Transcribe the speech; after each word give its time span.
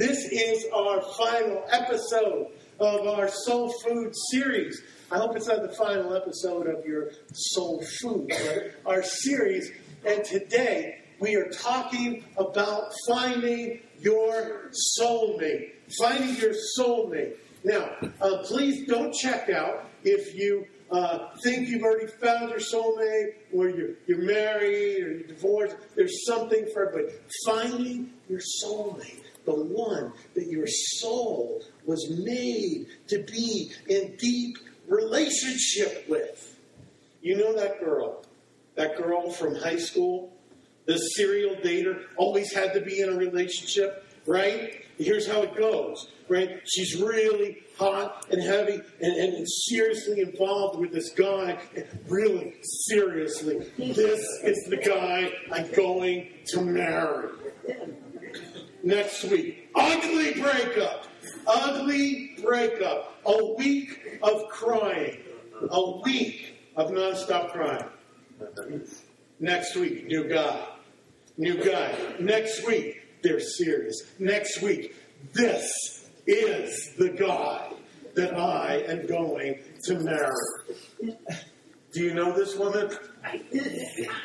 This 0.00 0.24
is 0.32 0.64
our 0.74 1.02
final 1.18 1.62
episode 1.70 2.46
of 2.78 3.06
our 3.06 3.28
Soul 3.28 3.70
Food 3.84 4.14
series. 4.30 4.80
I 5.12 5.18
hope 5.18 5.36
it's 5.36 5.46
not 5.46 5.60
the 5.60 5.76
final 5.76 6.16
episode 6.16 6.68
of 6.68 6.86
your 6.86 7.10
Soul 7.34 7.84
Food, 8.00 8.28
but 8.30 8.76
our 8.86 9.02
series. 9.02 9.70
And 10.06 10.24
today 10.24 11.02
we 11.20 11.36
are 11.36 11.50
talking 11.50 12.24
about 12.38 12.94
finding 13.06 13.80
your 14.00 14.70
soulmate. 14.98 15.72
Finding 15.98 16.34
your 16.36 16.54
soulmate. 16.78 17.36
Now, 17.62 17.90
uh, 18.22 18.38
please 18.44 18.86
don't 18.86 19.12
check 19.12 19.50
out 19.50 19.84
if 20.02 20.34
you 20.34 20.64
uh, 20.90 21.28
think 21.44 21.68
you've 21.68 21.82
already 21.82 22.06
found 22.06 22.48
your 22.48 22.58
soulmate, 22.58 23.34
or 23.52 23.68
you're, 23.68 23.96
you're 24.06 24.22
married, 24.22 25.04
or 25.04 25.12
you're 25.12 25.22
divorced. 25.24 25.76
There's 25.94 26.24
something 26.24 26.66
for 26.72 26.88
everybody. 26.88 27.18
Finding 27.44 28.14
your 28.30 28.40
soulmate, 28.64 29.24
the 29.44 29.54
one 29.54 30.12
that 30.34 30.46
your 30.46 30.66
soul 30.66 31.62
was 31.86 32.10
made 32.24 32.86
to 33.08 33.22
be 33.24 33.72
in 33.88 34.16
deep 34.16 34.56
relationship 34.88 36.06
with. 36.08 36.56
You 37.22 37.36
know 37.36 37.54
that 37.54 37.80
girl, 37.80 38.24
that 38.76 38.96
girl 38.96 39.30
from 39.30 39.54
high 39.54 39.76
school, 39.76 40.32
the 40.86 40.96
serial 40.96 41.56
dater, 41.56 42.04
always 42.16 42.52
had 42.52 42.72
to 42.74 42.80
be 42.80 43.00
in 43.00 43.10
a 43.10 43.16
relationship, 43.16 44.06
right? 44.26 44.84
Here's 44.98 45.26
how 45.26 45.42
it 45.42 45.56
goes, 45.56 46.10
right? 46.28 46.60
She's 46.66 47.00
really 47.00 47.58
hot 47.78 48.26
and 48.30 48.42
heavy 48.42 48.80
and, 49.00 49.16
and 49.16 49.46
seriously 49.68 50.20
involved 50.20 50.78
with 50.78 50.92
this 50.92 51.10
guy. 51.12 51.58
Really, 52.08 52.54
seriously, 52.88 53.70
this 53.78 54.20
is 54.44 54.66
the 54.68 54.76
guy 54.76 55.32
I'm 55.52 55.70
going 55.72 56.28
to 56.48 56.60
marry. 56.62 57.28
Next 58.82 59.24
week, 59.24 59.68
ugly 59.74 60.40
breakup. 60.40 61.06
Ugly 61.46 62.36
breakup. 62.42 63.20
A 63.26 63.54
week 63.54 64.18
of 64.22 64.48
crying. 64.48 65.18
A 65.70 65.98
week 66.00 66.54
of 66.76 66.90
nonstop 66.90 67.52
crying. 67.52 67.84
Next 69.38 69.76
week, 69.76 70.06
new 70.06 70.28
guy. 70.28 70.66
New 71.36 71.62
guy. 71.62 71.94
Next 72.18 72.66
week, 72.66 73.02
they're 73.22 73.40
serious. 73.40 74.02
Next 74.18 74.62
week, 74.62 74.94
this 75.32 76.06
is 76.26 76.94
the 76.96 77.10
guy 77.10 77.72
that 78.14 78.34
I 78.34 78.82
am 78.88 79.06
going 79.06 79.58
to 79.84 79.98
marry. 80.00 81.16
Do 81.92 82.00
you 82.02 82.14
know 82.14 82.32
this 82.32 82.56
woman? 82.56 82.90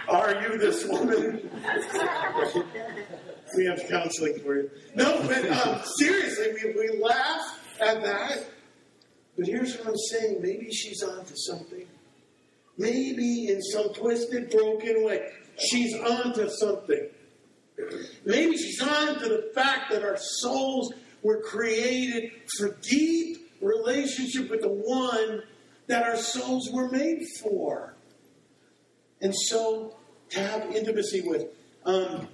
Are 0.08 0.42
you 0.42 0.58
this 0.58 0.86
woman? 0.86 1.50
we 3.56 3.66
have 3.66 3.88
counseling 3.88 4.40
for 4.40 4.56
you. 4.56 4.70
No, 4.96 5.22
but 5.28 5.50
um, 5.50 5.82
seriously, 5.98 6.54
we, 6.54 6.74
we 6.74 7.00
laugh 7.00 7.60
at 7.82 8.04
that. 8.04 8.46
But 9.38 9.48
here's 9.48 9.78
what 9.78 9.88
I'm 9.90 9.98
saying 10.12 10.42
maybe 10.42 10.72
she's 10.72 11.04
onto 11.04 11.36
something. 11.36 11.86
Maybe 12.78 13.48
in 13.50 13.62
some 13.62 13.94
twisted, 13.94 14.50
broken 14.50 15.06
way, 15.06 15.30
she's 15.58 15.96
onto 15.96 16.50
something. 16.50 17.10
Maybe 18.26 18.58
she's 18.58 18.82
onto 18.82 19.28
the 19.28 19.52
fact 19.54 19.92
that 19.92 20.04
our 20.04 20.18
souls 20.18 20.94
were 21.22 21.42
created 21.42 22.32
for 22.58 22.78
deep 22.82 23.52
relationship 23.62 24.50
with 24.50 24.62
the 24.62 24.70
one 24.70 25.44
that 25.88 26.04
our 26.04 26.18
souls 26.18 26.70
were 26.72 26.90
made 26.90 27.24
for. 27.42 27.96
And 29.22 29.34
so 29.36 29.96
to 30.30 30.40
have 30.40 30.76
intimacy 30.76 31.22
with. 31.22 31.48
Um, 31.86 32.28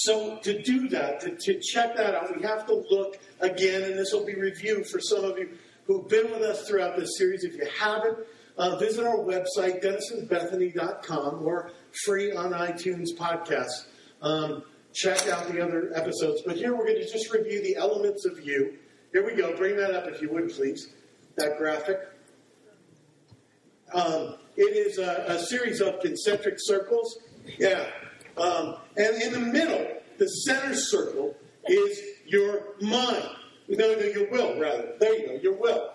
so 0.00 0.36
to 0.38 0.62
do 0.62 0.88
that, 0.88 1.20
to, 1.20 1.36
to 1.36 1.60
check 1.60 1.96
that 1.96 2.14
out, 2.14 2.36
we 2.36 2.42
have 2.42 2.66
to 2.66 2.84
look 2.90 3.18
again, 3.40 3.82
and 3.82 3.98
this 3.98 4.12
will 4.12 4.26
be 4.26 4.34
reviewed 4.34 4.86
for 4.86 5.00
some 5.00 5.24
of 5.24 5.38
you 5.38 5.56
who've 5.86 6.06
been 6.08 6.30
with 6.30 6.42
us 6.42 6.68
throughout 6.68 6.96
this 6.96 7.16
series. 7.16 7.44
If 7.44 7.54
you 7.54 7.66
haven't, 7.78 8.18
uh, 8.58 8.76
visit 8.76 9.06
our 9.06 9.18
website, 9.18 9.82
dennisonbethany.com, 9.82 11.42
or 11.42 11.70
free 12.04 12.32
on 12.32 12.52
iTunes 12.52 13.08
podcast. 13.16 13.86
Um, 14.20 14.64
check 14.94 15.28
out 15.28 15.48
the 15.48 15.62
other 15.62 15.92
episodes. 15.94 16.42
But 16.44 16.56
here 16.56 16.74
we're 16.74 16.86
going 16.86 16.96
to 16.96 17.10
just 17.10 17.32
review 17.32 17.62
the 17.62 17.76
elements 17.76 18.24
of 18.26 18.44
you. 18.44 18.74
Here 19.12 19.24
we 19.24 19.34
go. 19.34 19.56
Bring 19.56 19.76
that 19.76 19.94
up 19.94 20.08
if 20.08 20.20
you 20.20 20.30
would, 20.30 20.50
please. 20.50 20.88
That 21.36 21.58
graphic. 21.58 22.00
Um, 23.92 24.36
it 24.56 24.76
is 24.76 24.98
a, 24.98 25.24
a, 25.28 25.38
series 25.38 25.80
of 25.80 26.00
concentric 26.00 26.56
circles. 26.58 27.18
Yeah. 27.58 27.86
Um, 28.36 28.76
and 28.96 29.22
in 29.22 29.32
the 29.32 29.40
middle, 29.40 29.86
the 30.18 30.26
center 30.26 30.74
circle 30.74 31.36
is 31.66 32.00
your 32.26 32.74
mind. 32.80 33.28
No, 33.68 33.94
no, 33.94 34.00
your 34.00 34.30
will, 34.30 34.58
rather. 34.60 34.94
There 34.98 35.18
you 35.18 35.26
go, 35.26 35.34
your 35.42 35.54
will. 35.54 35.90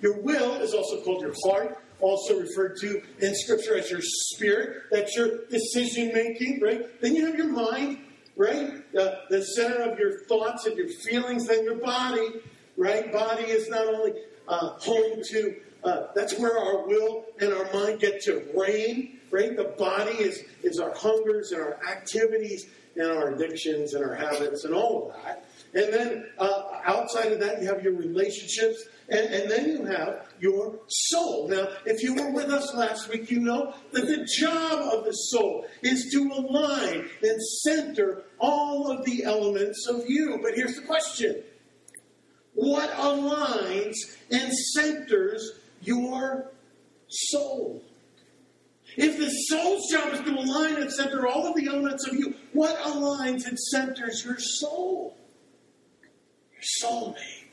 Your 0.00 0.20
will 0.20 0.54
is 0.60 0.74
also 0.74 1.02
called 1.02 1.22
your 1.22 1.34
heart, 1.46 1.78
also 2.00 2.38
referred 2.38 2.76
to 2.80 3.02
in 3.20 3.34
Scripture 3.34 3.76
as 3.76 3.90
your 3.90 4.00
spirit. 4.02 4.84
That's 4.90 5.16
your 5.16 5.46
decision 5.46 6.12
making, 6.12 6.60
right? 6.60 7.00
Then 7.00 7.14
you 7.14 7.26
have 7.26 7.36
your 7.36 7.48
mind, 7.48 8.00
right? 8.36 8.72
Uh, 8.98 9.14
the 9.30 9.42
center 9.56 9.90
of 9.90 9.98
your 9.98 10.24
thoughts 10.26 10.66
and 10.66 10.76
your 10.76 10.88
feelings, 10.88 11.46
then 11.46 11.64
your 11.64 11.76
body, 11.76 12.40
right? 12.76 13.10
Body 13.12 13.44
is 13.44 13.68
not 13.68 13.86
only 13.86 14.12
uh, 14.48 14.70
home 14.78 15.22
to, 15.30 15.56
uh, 15.84 16.06
that's 16.14 16.38
where 16.38 16.58
our 16.58 16.86
will 16.86 17.24
and 17.40 17.52
our 17.52 17.70
mind 17.72 18.00
get 18.00 18.20
to 18.22 18.44
reign, 18.54 19.18
right? 19.30 19.56
The 19.56 19.74
body 19.78 20.12
is, 20.12 20.44
is 20.62 20.78
our 20.78 20.94
hungers 20.94 21.52
and 21.52 21.60
our 21.60 21.78
activities 21.90 22.66
and 22.96 23.10
our 23.10 23.34
addictions 23.34 23.94
and 23.94 24.04
our 24.04 24.14
habits 24.14 24.64
and 24.64 24.74
all 24.74 25.08
of 25.08 25.22
that. 25.22 25.44
And 25.74 25.92
then 25.92 26.26
uh, 26.38 26.62
outside 26.84 27.32
of 27.32 27.40
that, 27.40 27.60
you 27.60 27.66
have 27.66 27.82
your 27.82 27.94
relationships, 27.94 28.86
and, 29.08 29.26
and, 29.26 29.50
then 29.50 29.68
you 29.68 29.84
have 29.84 30.28
your 30.38 30.78
soul. 30.86 31.48
Now, 31.48 31.68
if 31.84 32.02
you 32.02 32.14
were 32.14 32.30
with 32.30 32.46
us 32.46 32.72
last 32.74 33.08
week, 33.08 33.28
you 33.30 33.40
know 33.40 33.74
that 33.90 34.06
the 34.06 34.24
job 34.38 34.94
of 34.94 35.04
the 35.04 35.12
soul 35.12 35.66
is 35.82 36.10
to 36.12 36.30
align 36.32 37.08
and 37.22 37.42
center 37.42 38.22
all 38.38 38.88
of 38.88 39.04
the 39.04 39.24
elements 39.24 39.86
of 39.88 40.08
you. 40.08 40.38
But 40.40 40.54
here's 40.54 40.76
the 40.76 40.86
question 40.86 41.42
What 42.54 42.90
aligns 42.92 43.94
and 44.30 44.52
centers 44.52 45.52
your 45.82 46.50
soul? 47.08 47.82
If 48.96 49.18
the 49.18 49.28
soul's 49.28 49.90
job 49.90 50.12
is 50.14 50.20
to 50.20 50.30
align 50.30 50.76
and 50.76 50.92
center 50.92 51.26
all 51.26 51.48
of 51.48 51.56
the 51.56 51.66
elements 51.66 52.06
of 52.06 52.14
you, 52.14 52.34
what 52.52 52.78
aligns 52.78 53.46
and 53.46 53.58
centers 53.58 54.24
your 54.24 54.38
soul? 54.38 55.16
Your 56.52 56.62
soulmate. 56.90 57.44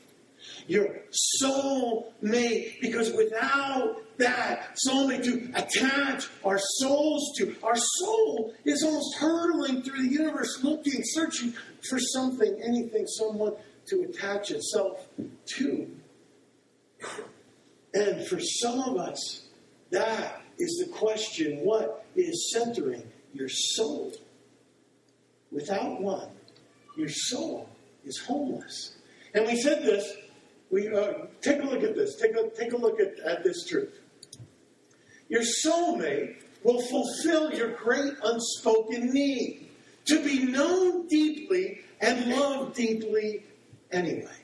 Your 0.68 1.00
soulmate. 1.42 2.80
Because 2.80 3.12
without 3.12 3.96
that 4.18 4.76
soulmate 4.86 5.24
to 5.24 5.50
attach 5.54 6.28
our 6.44 6.60
souls 6.78 7.32
to, 7.38 7.56
our 7.64 7.76
soul 7.76 8.54
is 8.64 8.84
almost 8.84 9.16
hurtling 9.16 9.82
through 9.82 10.06
the 10.06 10.12
universe 10.12 10.62
looking, 10.62 11.00
searching 11.02 11.52
for 11.88 11.98
something, 11.98 12.56
anything, 12.64 13.04
someone 13.08 13.54
to 13.86 14.02
attach 14.02 14.50
itself 14.50 15.06
to. 15.56 15.90
And 17.94 18.26
for 18.26 18.40
some 18.40 18.80
of 18.80 18.96
us, 18.96 19.42
that 19.90 20.42
is 20.58 20.84
the 20.84 20.92
question 20.92 21.58
what 21.58 22.06
is 22.16 22.52
centering 22.52 23.02
your 23.34 23.48
soul? 23.48 24.12
Without 25.50 26.00
one, 26.00 26.28
your 26.96 27.08
soul 27.08 27.68
is 28.04 28.18
homeless. 28.18 28.96
And 29.34 29.46
we 29.46 29.60
said 29.60 29.82
this. 29.82 30.10
We 30.70 30.88
uh, 30.88 31.26
take 31.42 31.60
a 31.60 31.64
look 31.64 31.82
at 31.82 31.94
this. 31.94 32.16
Take 32.16 32.34
a 32.34 32.48
take 32.50 32.72
a 32.72 32.76
look 32.76 32.98
at, 33.00 33.18
at 33.18 33.44
this 33.44 33.66
truth. 33.66 33.98
Your 35.28 35.42
soulmate 35.42 36.36
will 36.62 36.80
fulfill 36.80 37.52
your 37.52 37.72
great 37.72 38.14
unspoken 38.24 39.12
need 39.12 39.68
to 40.06 40.22
be 40.22 40.44
known 40.44 41.06
deeply 41.08 41.80
and 42.00 42.30
loved 42.30 42.76
deeply 42.76 43.44
anyway. 43.92 44.36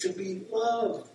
To 0.00 0.12
be 0.12 0.46
loved 0.50 1.10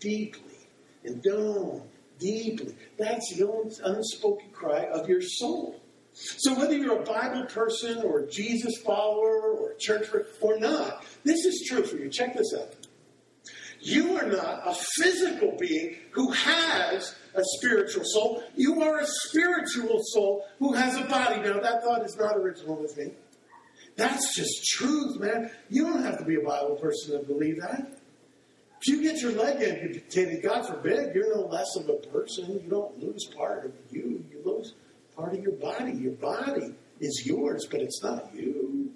deeply 0.00 0.68
and 1.04 1.24
known 1.24 1.82
deeply. 2.18 2.74
That's 2.98 3.34
the 3.34 3.78
unspoken 3.84 4.50
cry 4.50 4.86
of 4.86 5.08
your 5.08 5.22
soul. 5.22 5.80
So 6.12 6.54
whether 6.54 6.74
you're 6.74 7.02
a 7.02 7.04
Bible 7.04 7.44
person 7.44 8.02
or 8.02 8.20
a 8.20 8.30
Jesus 8.30 8.78
follower 8.78 9.52
or 9.52 9.72
a 9.72 9.78
church 9.78 10.08
or 10.40 10.58
not, 10.58 11.04
this 11.24 11.44
is 11.44 11.66
true 11.68 11.82
for 11.82 11.96
you. 11.96 12.08
Check 12.08 12.34
this 12.34 12.54
out. 12.58 12.74
You 13.80 14.16
are 14.16 14.26
not 14.26 14.62
a 14.64 14.74
physical 14.74 15.56
being 15.58 15.96
who 16.10 16.30
has 16.30 17.14
a 17.34 17.42
spiritual 17.58 18.04
soul. 18.04 18.42
You 18.56 18.82
are 18.82 19.00
a 19.00 19.06
spiritual 19.06 20.00
soul 20.02 20.46
who 20.58 20.72
has 20.72 20.96
a 20.96 21.04
body. 21.04 21.42
Now, 21.42 21.60
that 21.60 21.82
thought 21.82 22.04
is 22.04 22.16
not 22.16 22.36
original 22.36 22.76
with 22.76 22.96
me. 22.96 23.12
That's 23.96 24.36
just 24.36 24.64
truth, 24.66 25.18
man. 25.18 25.50
You 25.70 25.84
don't 25.84 26.02
have 26.02 26.18
to 26.18 26.24
be 26.24 26.36
a 26.36 26.40
Bible 26.40 26.76
person 26.76 27.18
to 27.18 27.26
believe 27.26 27.60
that. 27.60 27.98
If 28.80 28.88
you 28.88 29.02
get 29.02 29.20
your 29.22 29.32
leg 29.32 29.62
amputated, 29.62 30.42
God 30.42 30.66
forbid, 30.66 31.14
you're 31.14 31.34
no 31.34 31.46
less 31.46 31.74
of 31.76 31.88
a 31.88 31.94
person. 32.08 32.60
You 32.62 32.68
don't 32.68 32.98
lose 33.02 33.26
part 33.36 33.64
of 33.64 33.72
you. 33.90 34.22
You 34.30 34.42
lose 34.44 34.74
part 35.16 35.34
of 35.34 35.42
your 35.42 35.54
body. 35.54 35.92
Your 35.92 36.12
body 36.12 36.74
is 37.00 37.24
yours, 37.24 37.66
but 37.70 37.80
it's 37.80 38.02
not 38.02 38.34
you. 38.34 38.92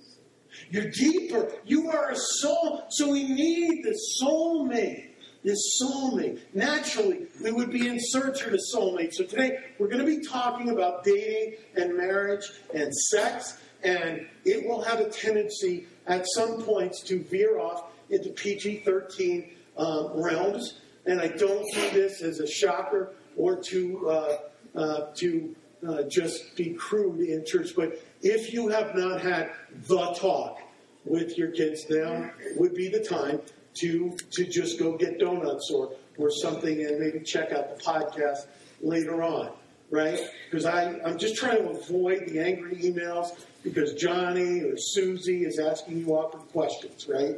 You're 0.70 0.90
deeper. 0.90 1.50
You 1.64 1.90
are 1.90 2.10
a 2.10 2.16
soul. 2.16 2.84
So 2.90 3.10
we 3.10 3.24
need 3.24 3.84
the 3.84 3.98
soulmate. 4.22 5.06
This 5.42 5.80
soulmate. 5.82 6.40
Naturally, 6.52 7.26
we 7.42 7.50
would 7.50 7.70
be 7.70 7.88
in 7.88 7.96
search 7.98 8.42
of 8.42 8.52
a 8.52 8.58
soulmate. 8.74 9.14
So 9.14 9.24
today, 9.24 9.58
we're 9.78 9.88
going 9.88 10.04
to 10.04 10.04
be 10.04 10.20
talking 10.26 10.68
about 10.68 11.02
dating 11.02 11.54
and 11.76 11.96
marriage 11.96 12.44
and 12.74 12.94
sex, 12.94 13.56
and 13.82 14.26
it 14.44 14.66
will 14.66 14.82
have 14.82 15.00
a 15.00 15.08
tendency 15.08 15.86
at 16.06 16.26
some 16.34 16.62
points 16.62 17.02
to 17.02 17.22
veer 17.24 17.58
off 17.58 17.84
into 18.10 18.30
PG 18.30 18.82
13 18.84 19.50
um, 19.76 20.10
realms. 20.14 20.80
And 21.06 21.20
I 21.20 21.28
don't 21.28 21.64
see 21.72 21.88
this 21.90 22.22
as 22.22 22.40
a 22.40 22.46
shocker 22.46 23.14
or 23.36 23.56
to, 23.56 24.08
uh, 24.08 24.36
uh, 24.78 25.00
to 25.14 25.54
uh, 25.86 26.02
just 26.04 26.56
be 26.56 26.74
crude 26.74 27.20
in 27.20 27.44
church. 27.46 27.74
But 27.74 28.02
if 28.22 28.52
you 28.52 28.68
have 28.68 28.94
not 28.94 29.20
had 29.20 29.50
the 29.86 30.12
talk 30.14 30.60
with 31.04 31.38
your 31.38 31.50
kids, 31.52 31.86
now 31.88 32.30
would 32.56 32.74
be 32.74 32.88
the 32.88 33.00
time 33.00 33.40
to 33.72 34.16
to 34.32 34.44
just 34.44 34.78
go 34.78 34.96
get 34.96 35.18
donuts 35.18 35.70
or 35.70 35.92
or 36.18 36.30
something 36.30 36.84
and 36.84 36.98
maybe 36.98 37.20
check 37.20 37.52
out 37.52 37.76
the 37.76 37.82
podcast 37.82 38.46
later 38.82 39.22
on, 39.22 39.50
right? 39.90 40.20
Because 40.50 40.66
I'm 40.66 41.18
just 41.18 41.36
trying 41.36 41.58
to 41.58 41.70
avoid 41.70 42.26
the 42.26 42.38
angry 42.40 42.76
emails 42.76 43.28
because 43.62 43.94
Johnny 43.94 44.60
or 44.60 44.76
Susie 44.76 45.44
is 45.44 45.58
asking 45.58 45.98
you 45.98 46.14
awkward 46.14 46.48
questions, 46.52 47.08
right? 47.08 47.36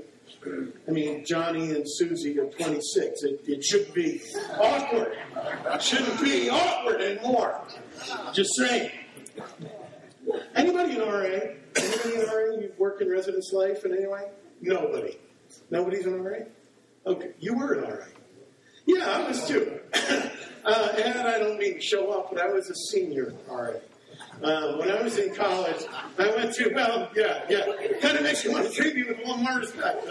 I 0.89 0.91
mean, 0.91 1.25
Johnny 1.25 1.71
and 1.71 1.85
Susie 1.87 2.39
are 2.39 2.47
26. 2.47 3.23
It, 3.23 3.45
it 3.47 3.65
shouldn't 3.65 3.95
be 3.95 4.23
awkward. 4.59 5.17
It 5.67 5.83
shouldn't 5.83 6.21
be 6.23 6.49
awkward 6.49 7.01
anymore. 7.01 7.61
Just 8.33 8.51
saying. 8.57 8.91
Anybody 10.55 10.93
in 10.97 11.01
RA? 11.01 11.25
Anybody 11.77 12.15
in 12.15 12.21
RA? 12.21 12.61
You 12.61 12.73
work 12.79 13.01
in 13.01 13.11
residence 13.11 13.53
life 13.53 13.85
in 13.85 13.93
any 13.93 14.07
way? 14.07 14.31
Nobody. 14.61 15.19
Nobody's 15.71 16.07
in 16.07 16.23
RA? 16.23 16.39
Okay, 17.07 17.33
you 17.41 17.55
were 17.55 17.75
in 17.75 17.91
RA. 17.91 18.07
Yeah, 18.87 19.05
I 19.05 19.29
was 19.29 19.47
too. 19.47 19.79
uh, 19.95 20.89
and 20.97 21.19
I 21.21 21.39
don't 21.39 21.59
mean 21.59 21.75
to 21.75 21.81
show 21.81 22.11
off, 22.13 22.31
but 22.33 22.41
I 22.41 22.49
was 22.49 22.69
a 22.71 22.75
senior 22.75 23.35
RA. 23.49 23.75
Um, 24.43 24.79
when 24.79 24.91
I 24.91 25.01
was 25.03 25.19
in 25.19 25.35
college, 25.35 25.85
I 26.19 26.35
went 26.35 26.53
to, 26.55 26.73
well, 26.75 27.11
yeah, 27.15 27.45
yeah. 27.49 27.65
Kind 28.01 28.17
of 28.17 28.25
makes 28.25 28.45
you 28.45 28.51
want 28.53 28.67
to 28.67 28.73
treat 28.73 28.97
me 28.97 29.05
with 29.05 29.19
a 29.19 29.21
little 29.21 29.37
more 29.37 29.59
respect. 29.59 30.05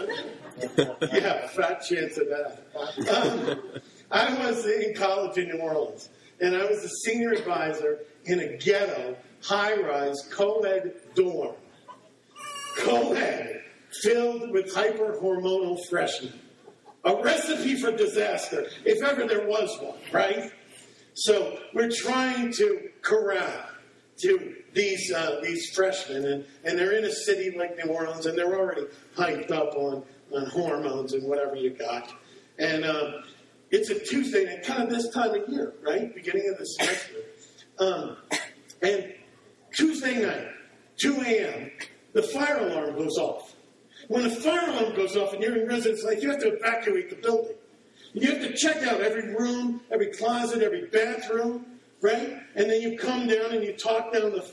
yeah, 1.12 1.46
fat 1.48 1.82
chance 1.82 2.16
of 2.16 2.28
that. 2.28 2.66
Um, 3.10 3.80
I 4.10 4.34
was 4.46 4.64
in 4.64 4.94
college 4.94 5.36
in 5.36 5.48
New 5.48 5.58
Orleans, 5.58 6.08
and 6.40 6.56
I 6.56 6.64
was 6.64 6.82
a 6.82 6.88
senior 7.04 7.32
advisor 7.32 8.00
in 8.24 8.40
a 8.40 8.56
ghetto, 8.56 9.16
high 9.42 9.76
rise, 9.76 10.16
co 10.30 10.60
ed 10.60 10.94
dorm. 11.14 11.54
Co 12.78 13.12
ed, 13.12 13.62
filled 14.02 14.50
with 14.50 14.74
hyper 14.74 15.18
hormonal 15.20 15.78
freshmen. 15.90 16.40
A 17.04 17.16
recipe 17.22 17.76
for 17.76 17.90
disaster, 17.90 18.66
if 18.84 19.02
ever 19.02 19.26
there 19.26 19.46
was 19.46 19.76
one, 19.80 19.98
right? 20.12 20.52
So 21.14 21.58
we're 21.74 21.90
trying 21.90 22.52
to 22.54 22.90
corral 23.02 23.66
to 24.22 24.54
these 24.72 25.12
uh, 25.12 25.40
these 25.42 25.70
freshmen, 25.74 26.24
and, 26.24 26.44
and 26.64 26.78
they're 26.78 26.92
in 26.92 27.04
a 27.04 27.12
city 27.12 27.56
like 27.56 27.76
New 27.76 27.92
Orleans, 27.92 28.26
and 28.26 28.38
they're 28.38 28.54
already 28.54 28.86
hyped 29.16 29.50
up 29.50 29.74
on, 29.74 30.04
on 30.32 30.46
hormones 30.46 31.12
and 31.12 31.24
whatever 31.24 31.56
you 31.56 31.70
got. 31.70 32.12
And 32.58 32.84
um, 32.84 33.24
it's 33.70 33.90
a 33.90 33.98
Tuesday, 33.98 34.44
and 34.44 34.64
kind 34.64 34.82
of 34.82 34.90
this 34.90 35.08
time 35.12 35.34
of 35.34 35.48
year, 35.48 35.72
right? 35.82 36.14
Beginning 36.14 36.48
of 36.52 36.58
the 36.58 36.64
semester. 36.64 37.14
Um, 37.78 38.16
and 38.82 39.12
Tuesday 39.74 40.22
night, 40.22 40.48
2 41.00 41.22
a.m., 41.22 41.70
the 42.12 42.22
fire 42.22 42.58
alarm 42.58 42.96
goes 42.96 43.16
off. 43.18 43.54
When 44.08 44.24
the 44.24 44.30
fire 44.30 44.68
alarm 44.68 44.94
goes 44.94 45.16
off 45.16 45.32
and 45.32 45.42
you're 45.42 45.56
in 45.56 45.68
residence 45.68 46.04
life, 46.04 46.22
you 46.22 46.30
have 46.30 46.40
to 46.40 46.54
evacuate 46.54 47.10
the 47.10 47.16
building. 47.16 47.54
You 48.14 48.30
have 48.32 48.42
to 48.42 48.54
check 48.54 48.76
out 48.86 49.00
every 49.00 49.34
room, 49.34 49.80
every 49.90 50.08
closet, 50.08 50.62
every 50.62 50.86
bathroom, 50.86 51.64
right? 52.00 52.38
And 52.54 52.70
then 52.70 52.82
you 52.82 52.98
come 52.98 53.26
down 53.26 53.52
and 53.52 53.64
you 53.64 53.72
talk 53.72 54.12
down 54.12 54.32
the, 54.32 54.44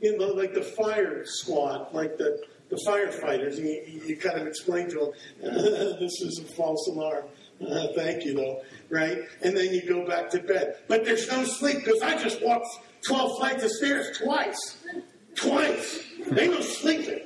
you 0.00 0.16
know, 0.16 0.28
like 0.28 0.54
the 0.54 0.62
fire 0.62 1.22
squad, 1.26 1.92
like 1.92 2.16
the, 2.16 2.42
the 2.70 2.76
firefighters, 2.88 3.58
and 3.58 3.66
you, 3.66 4.02
you 4.06 4.16
kind 4.16 4.40
of 4.40 4.46
explain 4.46 4.88
to 4.90 4.94
them, 4.94 5.12
this 6.00 6.22
is 6.22 6.40
a 6.42 6.54
false 6.54 6.88
alarm. 6.88 7.24
Uh, 7.60 7.88
thank 7.94 8.24
you, 8.24 8.34
though, 8.34 8.62
right? 8.88 9.18
And 9.42 9.56
then 9.56 9.72
you 9.72 9.86
go 9.86 10.06
back 10.06 10.30
to 10.30 10.40
bed. 10.40 10.76
But 10.88 11.04
there's 11.04 11.30
no 11.30 11.44
sleep 11.44 11.84
because 11.84 12.00
I 12.00 12.16
just 12.20 12.42
walked 12.42 12.66
12 13.06 13.38
flights 13.38 13.64
of 13.64 13.70
stairs 13.70 14.18
twice. 14.18 14.78
Twice. 15.34 16.02
Ain't 16.36 16.52
no 16.52 16.60
sleeping. 16.60 17.20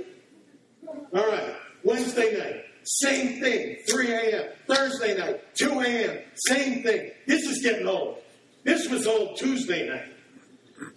All 1.14 1.26
right. 1.26 1.54
Wednesday 1.86 2.36
night, 2.36 2.64
same 2.82 3.40
thing. 3.40 3.76
3 3.88 4.12
a.m. 4.12 4.50
Thursday 4.66 5.16
night, 5.16 5.54
2 5.54 5.80
a.m. 5.80 6.18
Same 6.48 6.82
thing. 6.82 7.12
This 7.26 7.46
is 7.46 7.62
getting 7.62 7.86
old. 7.86 8.18
This 8.64 8.88
was 8.90 9.06
old 9.06 9.36
Tuesday 9.38 9.88
night. 9.88 10.12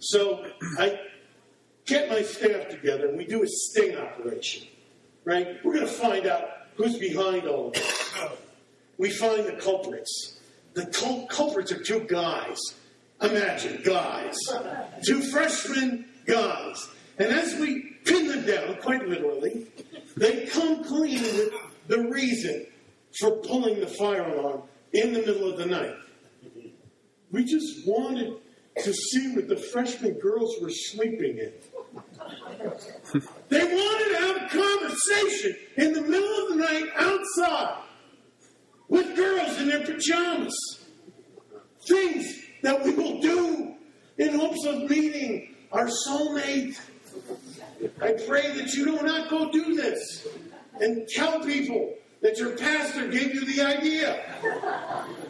So 0.00 0.44
I 0.78 0.98
get 1.86 2.10
my 2.10 2.22
staff 2.22 2.68
together 2.68 3.06
and 3.06 3.16
we 3.16 3.24
do 3.24 3.44
a 3.44 3.46
sting 3.46 3.96
operation. 3.96 4.66
Right? 5.24 5.64
We're 5.64 5.74
going 5.74 5.86
to 5.86 5.92
find 5.92 6.26
out 6.26 6.48
who's 6.74 6.98
behind 6.98 7.46
all 7.46 7.68
of 7.68 7.74
this. 7.74 8.14
We 8.98 9.10
find 9.10 9.46
the 9.46 9.52
culprits. 9.52 10.40
The 10.74 10.86
cul- 10.86 11.26
culprits 11.28 11.70
are 11.70 11.82
two 11.82 12.00
guys. 12.00 12.58
Imagine, 13.22 13.80
guys. 13.84 14.36
Two 15.06 15.20
freshman 15.20 16.06
guys. 16.26 16.88
And 17.20 17.34
as 17.34 17.54
we 17.56 17.82
pin 18.06 18.28
them 18.28 18.46
down, 18.46 18.76
quite 18.76 19.06
literally, 19.06 19.66
they 20.16 20.46
come 20.46 20.82
clean 20.82 21.22
with 21.22 21.52
the 21.86 22.08
reason 22.08 22.66
for 23.20 23.32
pulling 23.42 23.78
the 23.78 23.88
fire 23.88 24.22
alarm 24.22 24.62
in 24.94 25.12
the 25.12 25.18
middle 25.18 25.50
of 25.50 25.58
the 25.58 25.66
night. 25.66 25.94
We 27.30 27.44
just 27.44 27.86
wanted 27.86 28.38
to 28.82 28.92
see 28.94 29.34
what 29.34 29.48
the 29.48 29.56
freshman 29.56 30.14
girls 30.14 30.56
were 30.62 30.70
sleeping 30.70 31.36
in. 31.36 31.52
They 33.50 33.64
wanted 33.64 34.08
to 34.08 34.20
have 34.20 34.36
a 34.36 34.48
conversation 34.48 35.56
in 35.76 35.92
the 35.92 36.00
middle 36.00 36.42
of 36.44 36.48
the 36.48 36.56
night 36.56 36.88
outside 36.96 37.82
with 38.88 39.14
girls 39.14 39.58
in 39.58 39.68
their 39.68 39.84
pajamas. 39.84 40.56
Things 41.86 42.40
that 42.62 42.82
we 42.82 42.94
will 42.94 43.20
do 43.20 43.74
in 44.16 44.38
hopes 44.38 44.64
of 44.64 44.88
meeting 44.88 45.54
our 45.70 45.88
soulmate. 46.06 46.78
I 48.02 48.12
pray 48.12 48.52
that 48.52 48.74
you 48.74 48.84
do 48.84 49.02
not 49.02 49.30
go 49.30 49.50
do 49.50 49.74
this 49.74 50.26
and 50.80 51.08
tell 51.08 51.40
people 51.44 51.94
that 52.20 52.38
your 52.38 52.56
pastor 52.56 53.08
gave 53.08 53.34
you 53.34 53.44
the 53.46 53.62
idea. 53.62 54.22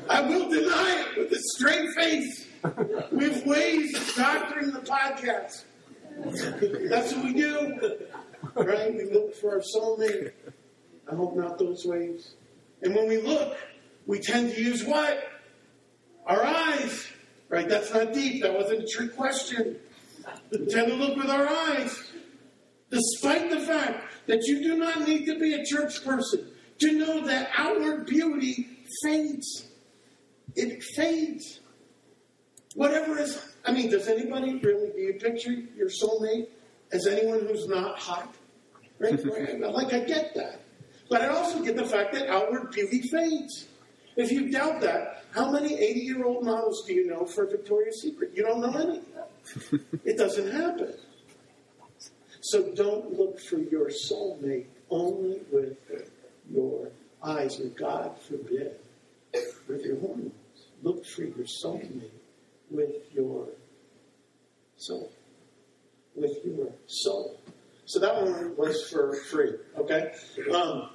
I 0.08 0.22
will 0.22 0.48
deny 0.48 1.06
it 1.06 1.18
with 1.18 1.32
a 1.32 1.40
straight 1.54 1.90
face. 1.94 2.46
We 3.12 3.24
have 3.24 3.46
ways 3.46 3.94
of 3.96 4.14
doctoring 4.16 4.72
the 4.72 4.80
podcast. 4.80 5.64
That's 6.90 7.14
what 7.14 7.24
we 7.24 7.32
do. 7.34 7.98
Right? 8.54 8.92
We 8.94 9.04
look 9.12 9.34
for 9.36 9.52
our 9.52 9.60
soulmate. 9.60 10.32
I 11.10 11.14
hope 11.14 11.36
not 11.36 11.58
those 11.58 11.84
ways. 11.84 12.34
And 12.82 12.94
when 12.94 13.08
we 13.08 13.20
look, 13.20 13.56
we 14.06 14.18
tend 14.18 14.54
to 14.54 14.60
use 14.60 14.84
what? 14.84 15.22
Our 16.26 16.42
eyes. 16.44 17.06
Right? 17.48 17.68
That's 17.68 17.92
not 17.92 18.12
deep. 18.12 18.42
That 18.42 18.54
wasn't 18.54 18.84
a 18.84 18.86
trick 18.86 19.16
question. 19.16 19.76
We 20.50 20.66
tend 20.66 20.88
to 20.88 20.94
look 20.94 21.16
with 21.16 21.30
our 21.30 21.46
eyes. 21.46 22.09
Despite 22.90 23.50
the 23.50 23.60
fact 23.60 24.04
that 24.26 24.42
you 24.44 24.62
do 24.62 24.76
not 24.76 25.06
need 25.06 25.24
to 25.26 25.38
be 25.38 25.54
a 25.54 25.64
church 25.64 26.04
person 26.04 26.50
to 26.80 26.92
know 26.92 27.24
that 27.26 27.50
outward 27.56 28.06
beauty 28.06 28.66
fades. 29.02 29.66
It 30.56 30.82
fades. 30.96 31.60
Whatever 32.74 33.18
is, 33.18 33.40
I 33.64 33.72
mean, 33.72 33.90
does 33.90 34.08
anybody 34.08 34.56
really, 34.58 34.90
do 34.90 34.98
you 34.98 35.14
picture 35.14 35.52
your 35.52 35.88
soulmate 35.88 36.48
as 36.92 37.06
anyone 37.06 37.46
who's 37.46 37.68
not 37.68 37.98
hot? 37.98 38.34
Right? 38.98 39.18
like, 39.60 39.92
I 39.92 40.00
get 40.00 40.34
that. 40.34 40.60
But 41.08 41.22
I 41.22 41.28
also 41.28 41.62
get 41.62 41.76
the 41.76 41.86
fact 41.86 42.12
that 42.14 42.28
outward 42.28 42.70
beauty 42.70 43.02
fades. 43.02 43.66
If 44.16 44.30
you 44.30 44.50
doubt 44.50 44.80
that, 44.82 45.24
how 45.32 45.50
many 45.50 45.74
80 45.74 46.00
year 46.00 46.24
old 46.24 46.44
models 46.44 46.84
do 46.86 46.94
you 46.94 47.06
know 47.06 47.24
for 47.24 47.46
Victoria's 47.46 48.02
Secret? 48.02 48.32
You 48.34 48.42
don't 48.42 48.60
know 48.60 48.72
any. 48.72 49.00
it 50.04 50.18
doesn't 50.18 50.52
happen. 50.52 50.94
So 52.40 52.72
don't 52.74 53.18
look 53.18 53.38
for 53.40 53.58
your 53.58 53.90
soulmate 53.90 54.66
only 54.90 55.40
with 55.52 55.76
your 56.50 56.90
eyes, 57.22 57.58
and 57.60 57.76
God 57.76 58.18
forbid, 58.22 58.76
with 59.68 59.84
your 59.84 59.98
hormones. 60.00 60.32
Look 60.82 61.04
for 61.06 61.22
your 61.22 61.46
soulmate 61.64 62.10
with 62.70 63.12
your 63.12 63.48
soul. 64.76 65.12
With 66.14 66.38
your 66.44 66.72
soul. 66.86 67.38
So 67.84 67.98
that 67.98 68.22
one 68.22 68.56
was 68.56 68.88
for 68.88 69.16
free, 69.30 69.54
okay? 69.76 70.12
Um, 70.54 70.90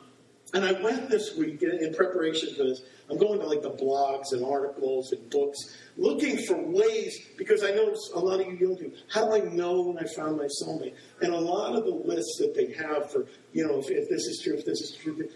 And 0.56 0.64
I 0.64 0.72
went 0.72 1.10
this 1.10 1.36
week 1.36 1.64
in, 1.64 1.94
preparation 1.94 2.56
for 2.56 2.64
this. 2.64 2.82
I'm 3.10 3.18
going 3.18 3.42
to 3.42 3.46
like 3.46 3.62
the 3.62 3.72
blogs 3.72 4.32
and 4.32 4.42
articles 4.42 5.12
and 5.12 5.30
books, 5.30 5.60
looking 5.98 6.38
for 6.38 6.56
ways 6.58 7.28
because 7.38 7.62
I 7.62 7.72
know 7.72 7.94
a 8.14 8.20
lot 8.20 8.40
of 8.40 8.48
you 8.48 8.54
young 8.54 8.78
people. 8.78 8.98
How 9.12 9.26
do 9.26 9.34
I 9.34 9.54
know 9.54 9.82
when 9.82 10.00
I 10.00 10.08
found 10.16 10.38
my 10.38 10.48
soulmate? 10.64 10.94
And 11.20 11.34
a 11.34 11.38
lot 11.38 11.76
of 11.76 11.84
the 11.84 11.92
lists 11.92 12.38
that 12.40 12.56
they 12.56 12.72
have 12.82 13.12
for 13.12 13.26
you 13.52 13.68
know 13.68 13.80
if, 13.80 13.90
if 13.90 14.08
this 14.10 14.22
is 14.28 14.42
true, 14.42 14.54
if 14.54 14.66
this 14.66 14.80
is 14.80 14.96
true, 14.96 15.28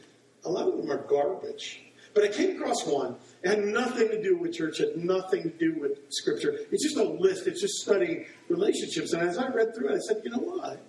a 0.46 0.50
lot 0.50 0.70
of 0.70 0.78
them 0.78 0.90
are 0.90 1.06
garbage. 1.06 1.82
But 2.14 2.24
I 2.24 2.30
came 2.30 2.56
across 2.56 2.88
one. 2.88 3.18
It 3.44 3.50
had 3.50 3.66
nothing 3.66 4.08
to 4.08 4.24
do 4.24 4.38
with 4.38 4.54
church, 4.54 4.78
had 4.78 4.96
nothing 4.96 5.44
to 5.44 5.50
do 5.50 5.82
with 5.82 6.00
scripture. 6.12 6.58
It's 6.72 6.84
just 6.84 6.96
a 6.96 7.04
list. 7.04 7.46
It's 7.46 7.60
just 7.60 7.82
studying 7.82 8.26
relationships. 8.48 9.12
And 9.12 9.22
as 9.22 9.38
I 9.38 9.50
read 9.50 9.76
through 9.76 9.90
it, 9.90 9.96
I 9.96 10.00
said, 10.00 10.22
you 10.24 10.32
know 10.32 10.38
what? 10.38 10.82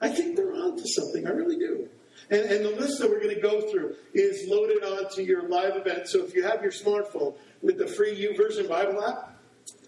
I 0.00 0.08
think 0.08 0.36
they're 0.36 0.54
onto 0.54 0.86
something. 0.86 1.26
I 1.26 1.30
really 1.30 1.58
do. 1.58 1.88
And, 2.28 2.40
and 2.40 2.64
the 2.64 2.70
list 2.70 3.00
that 3.00 3.08
we're 3.08 3.20
going 3.20 3.34
to 3.34 3.40
go 3.40 3.70
through 3.70 3.96
is 4.14 4.48
loaded 4.48 4.84
onto 4.84 5.22
your 5.22 5.48
live 5.48 5.76
event. 5.76 6.08
So 6.08 6.24
if 6.24 6.34
you 6.34 6.42
have 6.42 6.62
your 6.62 6.72
smartphone 6.72 7.34
with 7.62 7.78
the 7.78 7.86
free 7.86 8.14
YouVersion 8.14 8.68
Bible 8.68 9.02
app, 9.04 9.36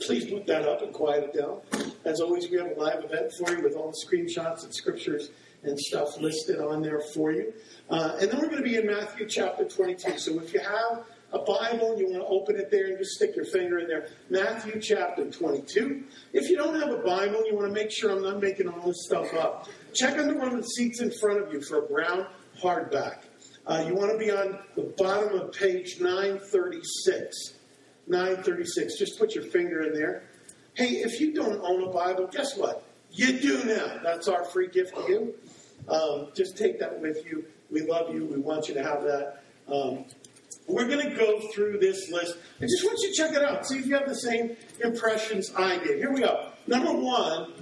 please 0.00 0.26
boot 0.26 0.46
that 0.46 0.68
up 0.68 0.82
and 0.82 0.92
quiet 0.92 1.30
it 1.32 1.38
down. 1.38 1.60
As 2.04 2.20
always, 2.20 2.50
we 2.50 2.58
have 2.58 2.66
a 2.66 2.80
live 2.80 3.04
event 3.04 3.32
for 3.38 3.54
you 3.54 3.62
with 3.62 3.76
all 3.76 3.92
the 3.92 4.06
screenshots 4.06 4.64
and 4.64 4.74
scriptures 4.74 5.30
and 5.62 5.78
stuff 5.78 6.20
listed 6.20 6.58
on 6.58 6.82
there 6.82 7.00
for 7.14 7.32
you. 7.32 7.52
Uh, 7.88 8.16
and 8.20 8.30
then 8.30 8.38
we're 8.40 8.48
going 8.48 8.62
to 8.62 8.68
be 8.68 8.76
in 8.76 8.86
Matthew 8.86 9.26
chapter 9.28 9.64
22. 9.64 10.18
So 10.18 10.40
if 10.40 10.52
you 10.52 10.60
have 10.60 11.04
a 11.32 11.38
Bible 11.38 11.98
you 11.98 12.10
want 12.10 12.22
to 12.22 12.26
open 12.26 12.56
it 12.56 12.70
there 12.70 12.86
and 12.88 12.98
just 12.98 13.12
stick 13.12 13.34
your 13.34 13.44
finger 13.46 13.78
in 13.78 13.88
there, 13.88 14.08
Matthew 14.28 14.80
chapter 14.80 15.30
22. 15.30 16.04
If 16.32 16.50
you 16.50 16.56
don't 16.56 16.78
have 16.80 16.90
a 16.90 16.98
Bible, 16.98 17.46
you 17.46 17.54
want 17.54 17.68
to 17.68 17.72
make 17.72 17.90
sure 17.90 18.10
I'm 18.10 18.22
not 18.22 18.40
making 18.40 18.68
all 18.68 18.86
this 18.86 19.04
stuff 19.04 19.32
up. 19.34 19.68
Check 19.94 20.18
under 20.18 20.36
one 20.36 20.48
of 20.48 20.56
the 20.56 20.62
seats 20.62 21.00
in 21.00 21.10
front 21.10 21.42
of 21.42 21.52
you 21.52 21.60
for 21.60 21.78
a 21.78 21.82
brown 21.82 22.26
hardback. 22.60 23.18
Uh, 23.66 23.84
you 23.86 23.94
want 23.94 24.10
to 24.10 24.18
be 24.18 24.30
on 24.30 24.58
the 24.74 24.82
bottom 24.96 25.38
of 25.38 25.52
page 25.52 26.00
936. 26.00 27.54
936. 28.08 28.98
Just 28.98 29.18
put 29.18 29.34
your 29.34 29.44
finger 29.44 29.82
in 29.82 29.94
there. 29.94 30.24
Hey, 30.74 30.96
if 30.96 31.20
you 31.20 31.32
don't 31.32 31.60
own 31.62 31.84
a 31.84 31.92
Bible, 31.92 32.26
guess 32.26 32.56
what? 32.56 32.84
You 33.10 33.38
do 33.40 33.62
now. 33.64 34.00
That's 34.02 34.26
our 34.26 34.44
free 34.44 34.68
gift 34.68 34.94
to 34.96 35.02
you. 35.02 35.34
Um, 35.88 36.28
just 36.34 36.56
take 36.56 36.78
that 36.80 37.00
with 37.00 37.24
you. 37.26 37.44
We 37.70 37.82
love 37.82 38.14
you. 38.14 38.24
We 38.24 38.38
want 38.38 38.68
you 38.68 38.74
to 38.74 38.82
have 38.82 39.02
that. 39.02 39.42
Um, 39.68 40.04
we're 40.66 40.88
going 40.88 41.08
to 41.08 41.14
go 41.14 41.40
through 41.54 41.78
this 41.78 42.10
list. 42.10 42.36
I 42.60 42.64
just 42.64 42.84
want 42.84 42.98
you 43.02 43.10
to 43.10 43.14
check 43.14 43.32
it 43.32 43.44
out. 43.44 43.66
See 43.66 43.78
if 43.78 43.86
you 43.86 43.94
have 43.94 44.08
the 44.08 44.14
same 44.14 44.56
impressions 44.82 45.52
I 45.56 45.78
did. 45.78 45.98
Here 45.98 46.12
we 46.12 46.20
go. 46.20 46.50
Number 46.66 46.92
one, 46.92 47.52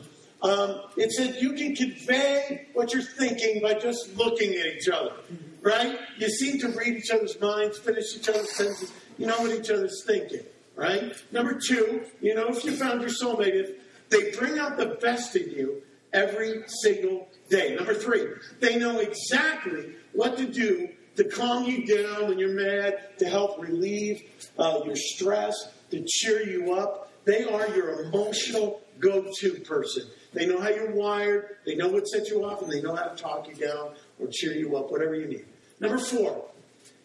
um, 0.42 0.80
it 0.96 1.12
said 1.12 1.36
you 1.40 1.52
can 1.52 1.74
convey 1.74 2.68
what 2.72 2.92
you're 2.92 3.02
thinking 3.02 3.60
by 3.60 3.74
just 3.74 4.16
looking 4.16 4.54
at 4.54 4.66
each 4.66 4.88
other, 4.88 5.12
right? 5.60 5.98
You 6.16 6.28
seem 6.28 6.58
to 6.60 6.68
read 6.68 6.96
each 6.96 7.10
other's 7.10 7.38
minds, 7.40 7.78
finish 7.78 8.16
each 8.16 8.28
other's 8.28 8.50
sentences. 8.56 8.92
You 9.18 9.26
know 9.26 9.38
what 9.40 9.50
each 9.50 9.70
other's 9.70 10.02
thinking, 10.06 10.40
right? 10.76 11.12
Number 11.30 11.58
two, 11.68 12.06
you 12.20 12.34
know 12.34 12.48
if 12.48 12.64
you 12.64 12.72
found 12.72 13.02
your 13.02 13.10
soulmate, 13.10 13.54
if 13.54 13.70
they 14.08 14.32
bring 14.32 14.58
out 14.58 14.78
the 14.78 14.98
best 15.00 15.36
in 15.36 15.50
you 15.50 15.82
every 16.12 16.62
single 16.82 17.28
day. 17.48 17.74
Number 17.76 17.94
three, 17.94 18.26
they 18.60 18.78
know 18.78 18.98
exactly 18.98 19.94
what 20.12 20.36
to 20.38 20.46
do 20.46 20.88
to 21.16 21.24
calm 21.24 21.64
you 21.64 21.86
down 21.86 22.28
when 22.28 22.38
you're 22.38 22.54
mad, 22.54 23.18
to 23.18 23.28
help 23.28 23.60
relieve 23.60 24.22
uh, 24.58 24.80
your 24.84 24.96
stress, 24.96 25.54
to 25.90 26.04
cheer 26.06 26.48
you 26.48 26.72
up. 26.72 27.12
They 27.24 27.44
are 27.44 27.68
your 27.76 28.04
emotional 28.04 28.80
go 28.98 29.30
to 29.40 29.60
person. 29.60 30.04
They 30.32 30.46
know 30.46 30.60
how 30.60 30.68
you're 30.68 30.92
wired, 30.92 31.56
they 31.66 31.74
know 31.74 31.88
what 31.88 32.06
sets 32.06 32.30
you 32.30 32.44
off, 32.44 32.62
and 32.62 32.70
they 32.70 32.80
know 32.80 32.94
how 32.94 33.04
to 33.04 33.20
talk 33.20 33.48
you 33.48 33.54
down 33.54 33.94
or 34.18 34.28
cheer 34.30 34.52
you 34.52 34.76
up, 34.76 34.90
whatever 34.90 35.14
you 35.14 35.26
need. 35.26 35.46
Number 35.80 35.98
four, 35.98 36.46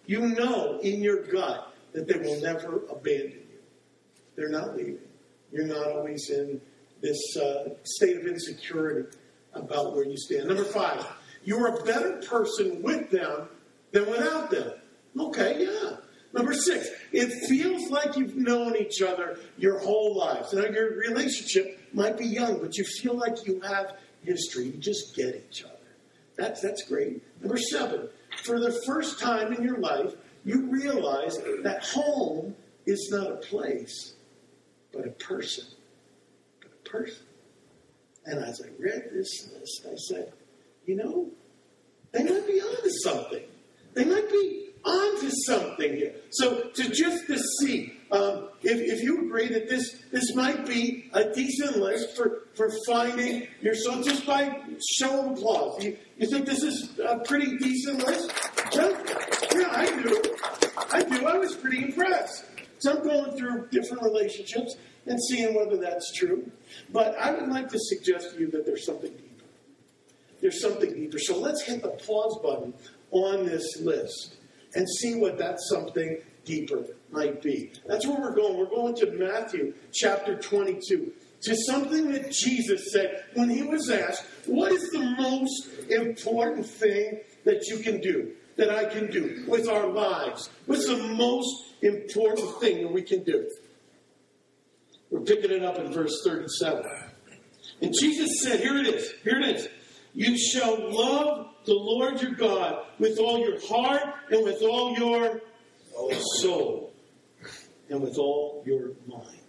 you 0.06 0.28
know 0.28 0.80
in 0.82 1.02
your 1.02 1.24
gut 1.24 1.74
that 1.94 2.08
they 2.08 2.20
will 2.20 2.40
never 2.42 2.84
abandon 2.90 3.32
you. 3.32 3.60
They're 4.36 4.50
not 4.50 4.76
leaving. 4.76 5.00
You're 5.52 5.66
not 5.66 5.88
always 5.88 6.30
in 6.30 6.62
this 7.02 7.38
uh, 7.38 7.70
state 7.84 8.18
of 8.18 8.28
insecurity 8.28 9.10
about 9.54 9.96
where 9.96 10.06
you 10.06 10.18
stand. 10.18 10.48
Number 10.48 10.66
five, 10.66 11.06
you're 11.44 11.80
a 11.80 11.84
better 11.84 12.22
person 12.28 12.82
with 12.82 13.10
them 13.10 13.48
than 13.92 14.10
without 14.10 14.52
them. 14.52 14.74
Okay, 15.18 15.66
yeah. 15.66 15.98
Number 16.34 16.54
six, 16.54 16.90
it 17.14 17.32
feels 17.48 17.90
like 17.90 18.18
you've 18.18 18.36
known 18.36 18.76
each 18.76 19.02
other 19.02 19.40
your 19.58 19.80
whole 19.80 20.18
lives. 20.18 20.52
Now, 20.52 20.66
your 20.66 20.98
relationship 20.98 21.80
might 21.96 22.18
be 22.18 22.26
young, 22.26 22.60
but 22.60 22.78
you 22.78 22.84
feel 22.84 23.16
like 23.16 23.46
you 23.48 23.60
have 23.62 23.98
history. 24.24 24.66
You 24.66 24.74
just 24.74 25.16
get 25.16 25.44
each 25.50 25.64
other. 25.64 25.74
That's, 26.38 26.62
that's 26.62 26.84
great. 26.84 27.24
Number 27.42 27.58
seven, 27.58 28.10
for 28.44 28.60
the 28.60 28.72
first 28.86 29.20
time 29.20 29.54
in 29.54 29.64
your 29.64 29.78
life, 29.78 30.14
you 30.44 30.70
realize 30.70 31.38
that 31.64 31.84
home 31.84 32.56
is 32.86 33.10
not 33.12 33.32
a 33.32 33.38
place, 33.38 34.14
but 34.92 35.08
a 35.08 35.12
person. 35.12 35.66
But 36.62 36.72
a 36.72 36.90
person. 36.90 37.26
And 38.26 38.44
as 38.44 38.62
I 38.62 38.70
read 38.80 39.10
this 39.12 39.50
list, 39.54 39.88
I 39.90 39.96
said, 39.96 40.34
you 40.86 40.96
know, 40.96 41.30
they 42.12 42.24
might 42.24 42.48
be 42.48 42.62
onto 42.62 42.90
something. 43.04 43.44
They 43.94 44.06
might 44.06 44.30
be 44.30 44.70
onto 44.84 45.30
something 45.46 45.96
here. 45.96 46.16
So 46.32 46.70
to 46.70 46.90
just 46.90 47.28
to 47.28 47.40
see, 47.60 47.95
um, 48.12 48.50
if, 48.62 48.80
if 48.80 49.04
you 49.04 49.26
agree 49.26 49.48
that 49.48 49.68
this 49.68 50.04
this 50.12 50.36
might 50.36 50.66
be 50.66 51.10
a 51.14 51.34
decent 51.34 51.78
list 51.78 52.16
for, 52.16 52.44
for 52.54 52.72
finding 52.88 53.48
your 53.62 53.74
son, 53.74 54.04
just 54.04 54.26
by 54.26 54.62
show 54.98 55.26
of 55.26 55.38
applause, 55.38 55.84
you, 55.84 55.98
you 56.18 56.28
think 56.30 56.46
this 56.46 56.62
is 56.62 57.00
a 57.00 57.20
pretty 57.20 57.58
decent 57.58 58.06
list? 58.06 58.32
Yeah, 58.74 58.92
I 59.72 60.02
do. 60.04 60.22
I 60.92 61.04
do. 61.04 61.26
I 61.26 61.38
was 61.38 61.56
pretty 61.56 61.84
impressed. 61.84 62.46
So 62.80 62.98
I'm 62.98 63.04
going 63.04 63.38
through 63.38 63.68
different 63.70 64.04
relationships 64.04 64.76
and 65.08 65.20
seeing 65.30 65.56
whether 65.56 65.78
that's 65.78 66.14
true. 66.14 66.50
But 66.92 67.18
I 67.18 67.32
would 67.32 67.50
like 67.50 67.70
to 67.70 67.80
suggest 67.80 68.34
to 68.34 68.40
you 68.40 68.52
that 68.52 68.66
there's 68.66 68.86
something 68.86 69.12
deeper. 69.12 69.46
There's 70.42 70.62
something 70.62 70.94
deeper. 70.94 71.18
So 71.20 71.40
let's 71.40 71.64
hit 71.64 71.82
the 71.82 71.90
pause 71.90 72.40
button 72.44 72.74
on 73.12 73.46
this 73.46 73.80
list 73.82 74.36
and 74.76 74.88
see 75.00 75.16
what 75.16 75.38
that 75.38 75.60
something 75.70 76.22
deeper 76.46 76.86
might 77.12 77.42
be. 77.42 77.72
That's 77.86 78.06
where 78.06 78.20
we're 78.20 78.36
going. 78.36 78.58
We're 78.58 78.66
going 78.66 78.96
to 78.98 79.12
Matthew 79.12 79.74
chapter 79.94 80.38
22, 80.38 81.12
to 81.42 81.56
something 81.68 82.12
that 82.12 82.32
Jesus 82.32 82.92
said 82.92 83.26
when 83.34 83.50
he 83.50 83.64
was 83.64 83.90
asked, 83.90 84.26
What 84.46 84.72
is 84.72 84.90
the 84.92 85.16
most 85.18 85.90
important 85.90 86.66
thing 86.66 87.20
that 87.44 87.68
you 87.68 87.80
can 87.80 88.00
do, 88.00 88.34
that 88.56 88.70
I 88.70 88.86
can 88.86 89.12
do 89.12 89.46
with 89.48 89.68
our 89.68 89.88
lives? 89.88 90.50
What's 90.66 90.88
the 90.88 90.98
most 90.98 91.74
important 91.82 92.60
thing 92.60 92.84
that 92.84 92.92
we 92.92 93.02
can 93.02 93.24
do? 93.24 93.50
We're 95.10 95.22
picking 95.22 95.52
it 95.52 95.64
up 95.64 95.78
in 95.78 95.92
verse 95.92 96.22
37. 96.24 96.86
And 97.82 97.94
Jesus 98.00 98.42
said, 98.42 98.60
Here 98.60 98.78
it 98.78 98.88
is, 98.88 99.14
here 99.24 99.40
it 99.40 99.56
is. 99.56 99.68
You 100.14 100.38
shall 100.38 100.78
love 100.92 101.48
the 101.66 101.74
Lord 101.74 102.22
your 102.22 102.32
God 102.32 102.86
with 103.00 103.20
all 103.20 103.40
your 103.40 103.60
heart 103.68 104.16
and 104.32 104.44
with 104.46 104.62
all 104.62 104.98
your 104.98 105.42
soul 106.42 106.94
and 107.90 108.02
with 108.02 108.18
all 108.18 108.64
your 108.66 108.92
mind. 109.08 109.40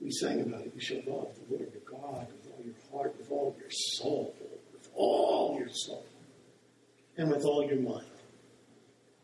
We 0.00 0.10
sang 0.10 0.40
about 0.40 0.62
it. 0.62 0.72
You 0.74 0.80
shall 0.80 1.02
love 1.06 1.28
the 1.34 1.56
Lord 1.56 1.72
your 1.72 2.00
God 2.00 2.26
with 2.28 2.52
all 2.52 2.64
your 2.64 2.74
heart, 2.92 3.14
with 3.18 3.30
all 3.30 3.56
your 3.58 3.70
soul, 3.70 4.34
with 4.72 4.88
all 4.94 5.56
your 5.58 5.68
soul, 5.70 6.04
and 7.16 7.30
with 7.30 7.44
all 7.44 7.64
your 7.66 7.80
mind. 7.80 8.06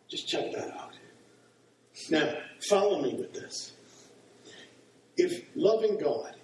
Just 0.09 0.29
check 0.29 0.53
that 0.53 0.71
out. 0.77 0.95
Now, 2.11 2.39
follow 2.69 3.03
me 3.03 3.15
with 3.15 3.33
this. 3.33 3.73
If 5.17 5.45
loving 5.55 5.99
God 5.99 6.35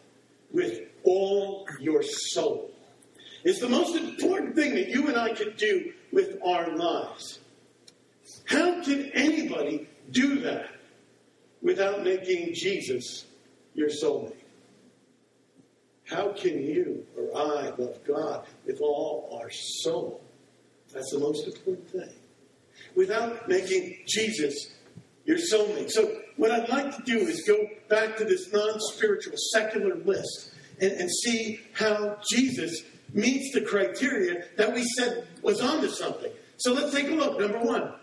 with 0.52 0.80
all 1.04 1.66
your 1.80 2.02
soul 2.02 2.70
is 3.44 3.58
the 3.58 3.68
most 3.68 3.96
important 3.96 4.54
thing 4.54 4.74
that 4.74 4.88
you 4.88 5.06
and 5.08 5.16
I 5.16 5.32
can 5.32 5.54
do 5.56 5.92
with 6.12 6.38
our 6.44 6.76
lives. 6.76 7.40
How 8.46 8.82
can 8.82 9.10
anybody 9.12 9.88
do 10.10 10.40
that 10.40 10.70
without 11.62 12.04
making 12.04 12.54
Jesus 12.54 13.26
your 13.74 13.88
soulmate? 13.88 14.32
How 16.04 16.32
can 16.32 16.62
you 16.62 17.04
or 17.16 17.36
I 17.36 17.70
love 17.76 17.98
God 18.06 18.46
with 18.64 18.80
all 18.80 19.38
our 19.40 19.50
soul? 19.50 20.20
That's 20.92 21.10
the 21.10 21.18
most 21.18 21.46
important 21.46 21.90
thing. 21.90 22.14
Without 22.94 23.48
making 23.48 23.96
Jesus 24.06 24.54
your 25.24 25.38
soulmate. 25.38 25.90
So, 25.90 26.20
what 26.36 26.52
I'd 26.52 26.68
like 26.68 26.96
to 26.96 27.02
do 27.02 27.18
is 27.18 27.42
go 27.46 27.66
back 27.88 28.16
to 28.18 28.24
this 28.24 28.52
non 28.52 28.78
spiritual, 28.92 29.34
secular 29.52 29.96
list 29.96 30.52
and, 30.80 30.92
and 30.92 31.10
see 31.10 31.60
how 31.72 32.18
Jesus 32.30 32.82
meets 33.12 33.52
the 33.52 33.62
criteria 33.62 34.44
that 34.56 34.72
we 34.72 34.84
said 34.96 35.26
was 35.42 35.60
onto 35.60 35.88
something. 35.88 36.30
So 36.58 36.72
let's 36.72 36.94
take 36.94 37.08
a 37.08 37.14
look. 37.14 37.40
Number 37.40 37.58
one, 37.58 37.94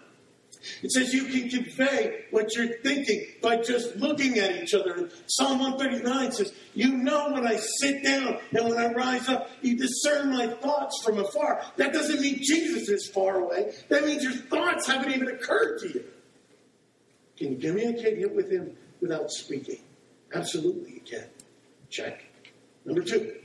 It 0.82 0.92
says 0.92 1.14
you 1.14 1.26
can 1.26 1.50
convey 1.50 2.26
what 2.32 2.56
you're 2.56 2.78
thinking 2.80 3.26
by 3.42 3.58
just 3.58 3.96
looking 3.98 4.38
at 4.40 4.64
each 4.64 4.74
other. 4.74 5.10
Psalm 5.28 5.60
139 5.60 6.32
says, 6.32 6.54
You 6.74 6.98
know 6.98 7.32
when 7.32 7.46
I 7.46 7.58
sit 7.58 8.04
down 8.04 8.40
and 8.52 8.70
when 8.70 8.78
I 8.78 8.94
rise 8.94 9.28
up, 9.28 9.50
you 9.62 9.78
discern 9.78 10.32
my 10.32 10.48
thoughts 10.48 11.02
from 11.04 11.20
afar. 11.20 11.64
That 11.78 11.94
doesn't 11.94 12.22
mean 12.22 12.40
Jesus 12.42 12.90
is 12.90 13.08
far 13.08 13.40
away. 13.40 13.74
That 13.90 14.06
means 14.06 14.24
your 14.24 14.34
thoughts 14.34 14.88
haven't 14.88 15.12
even 15.14 15.28
occurred 15.28 15.80
to 15.82 15.90
you. 15.90 16.06
Can 17.38 17.54
you 17.54 17.58
communicate 17.58 18.34
with 18.34 18.52
him 18.52 18.76
without 19.02 19.32
speaking? 19.32 19.80
Absolutely, 20.34 20.94
you 20.94 21.02
can. 21.02 21.26
Check. 21.90 22.24
Number 22.86 23.02
two, 23.02 23.36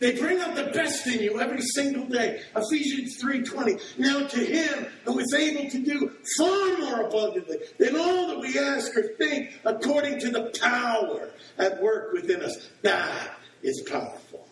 they 0.00 0.18
bring 0.18 0.40
out 0.40 0.54
the 0.54 0.64
best 0.64 1.06
in 1.06 1.20
you 1.20 1.40
every 1.40 1.62
single 1.74 2.06
day. 2.06 2.42
Ephesians 2.56 3.18
3:20. 3.22 3.80
Now 3.98 4.26
to 4.26 4.44
him 4.44 4.86
who 5.04 5.18
is 5.18 5.32
able 5.34 5.70
to 5.70 5.78
do 5.78 6.12
far 6.38 6.78
more 6.78 7.06
abundantly 7.06 7.58
than 7.78 7.96
all 7.96 8.28
that 8.28 8.40
we 8.40 8.58
ask 8.58 8.96
or 8.96 9.14
think, 9.18 9.60
according 9.64 10.20
to 10.20 10.30
the 10.30 10.52
power 10.60 11.30
at 11.58 11.82
work 11.82 12.12
within 12.12 12.42
us. 12.42 12.70
That 12.82 13.38
is 13.62 13.82
powerful. 13.88 14.46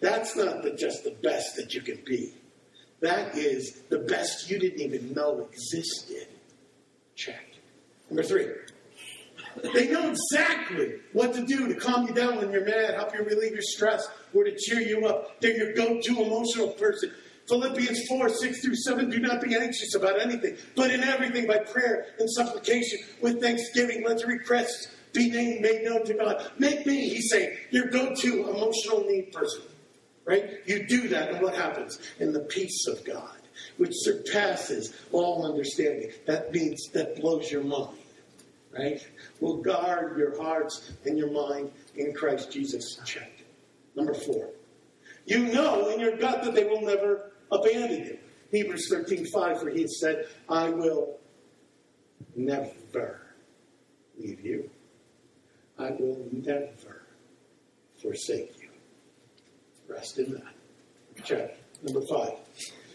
That's 0.00 0.36
not 0.36 0.62
the, 0.62 0.72
just 0.72 1.04
the 1.04 1.16
best 1.22 1.56
that 1.56 1.74
you 1.74 1.80
can 1.80 2.02
be. 2.04 2.34
That 3.00 3.36
is 3.36 3.82
the 3.88 3.98
best 3.98 4.50
you 4.50 4.58
didn't 4.58 4.80
even 4.80 5.12
know 5.12 5.48
existed. 5.50 6.28
Check. 7.14 7.44
Number 8.10 8.22
three. 8.22 8.46
They 9.74 9.88
know 9.90 10.10
exactly 10.10 10.96
what 11.12 11.34
to 11.34 11.44
do 11.44 11.68
to 11.68 11.74
calm 11.74 12.06
you 12.06 12.14
down 12.14 12.36
when 12.36 12.50
you're 12.50 12.64
mad, 12.64 12.94
help 12.94 13.14
you 13.14 13.24
relieve 13.24 13.52
your 13.52 13.62
stress, 13.62 14.06
or 14.34 14.44
to 14.44 14.54
cheer 14.56 14.80
you 14.80 15.06
up. 15.06 15.40
They're 15.40 15.56
your 15.56 15.72
go 15.74 16.00
to 16.00 16.22
emotional 16.22 16.68
person. 16.68 17.12
Philippians 17.48 18.06
4, 18.08 18.28
6 18.28 18.64
through 18.64 18.74
7, 18.74 19.08
do 19.08 19.20
not 19.20 19.40
be 19.40 19.54
anxious 19.54 19.94
about 19.94 20.20
anything, 20.20 20.56
but 20.74 20.90
in 20.90 21.02
everything 21.04 21.46
by 21.46 21.58
prayer 21.58 22.06
and 22.18 22.28
supplication 22.30 22.98
with 23.22 23.40
thanksgiving, 23.40 24.04
let 24.04 24.18
your 24.18 24.30
requests 24.30 24.88
be 25.12 25.30
named, 25.30 25.60
made 25.60 25.84
known 25.84 26.04
to 26.06 26.14
God. 26.14 26.50
Make 26.58 26.86
me, 26.86 27.08
he's 27.08 27.30
saying, 27.30 27.56
your 27.70 27.86
go 27.86 28.14
to 28.14 28.48
emotional 28.48 29.04
need 29.04 29.32
person. 29.32 29.62
Right? 30.24 30.58
You 30.66 30.88
do 30.88 31.06
that, 31.08 31.30
and 31.30 31.40
what 31.40 31.54
happens? 31.54 32.00
In 32.18 32.32
the 32.32 32.40
peace 32.40 32.88
of 32.88 33.04
God, 33.04 33.38
which 33.76 33.92
surpasses 33.94 34.92
all 35.12 35.46
understanding. 35.48 36.10
That 36.26 36.52
means 36.52 36.90
that 36.94 37.20
blows 37.20 37.48
your 37.48 37.62
mind 37.62 37.96
right? 38.78 39.06
Will 39.40 39.62
guard 39.62 40.18
your 40.18 40.40
hearts 40.40 40.92
and 41.04 41.18
your 41.18 41.30
mind 41.30 41.70
in 41.96 42.12
Christ 42.14 42.52
Jesus. 42.52 43.00
Check. 43.04 43.32
Number 43.94 44.14
four. 44.14 44.50
You 45.24 45.46
know 45.46 45.88
in 45.88 46.00
your 46.00 46.16
gut 46.16 46.44
that 46.44 46.54
they 46.54 46.64
will 46.64 46.82
never 46.82 47.32
abandon 47.50 48.04
you. 48.04 48.18
Hebrews 48.52 48.88
13, 48.90 49.26
5, 49.26 49.60
for 49.60 49.70
he 49.70 49.86
said, 49.88 50.26
I 50.48 50.70
will 50.70 51.18
never 52.36 53.20
leave 54.18 54.40
you. 54.40 54.70
I 55.78 55.90
will 55.90 56.26
never 56.30 57.02
forsake 58.00 58.54
you. 58.60 58.68
Rest 59.88 60.18
in 60.18 60.32
that. 60.32 61.24
Check. 61.24 61.58
Number 61.82 62.06
five. 62.06 62.34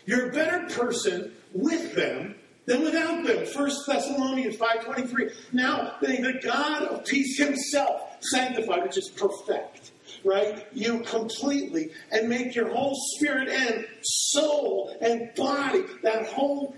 You're 0.05 0.29
a 0.29 0.31
better 0.31 0.67
person 0.73 1.33
with 1.53 1.95
them 1.95 2.35
than 2.71 2.83
without 2.83 3.25
them. 3.25 3.45
1 3.45 3.71
Thessalonians 3.87 4.55
5.23. 4.55 5.33
Now, 5.51 5.95
the 6.01 6.39
God 6.41 6.83
of 6.83 7.05
peace 7.05 7.37
himself 7.37 8.17
sanctify, 8.21 8.79
which 8.79 8.97
is 8.97 9.09
perfect, 9.09 9.91
right? 10.23 10.65
You 10.73 11.01
completely 11.01 11.91
and 12.11 12.29
make 12.29 12.55
your 12.55 12.69
whole 12.69 12.95
spirit 13.15 13.49
and 13.49 13.85
soul 14.01 14.95
and 15.01 15.33
body, 15.35 15.83
that 16.03 16.27
whole, 16.27 16.75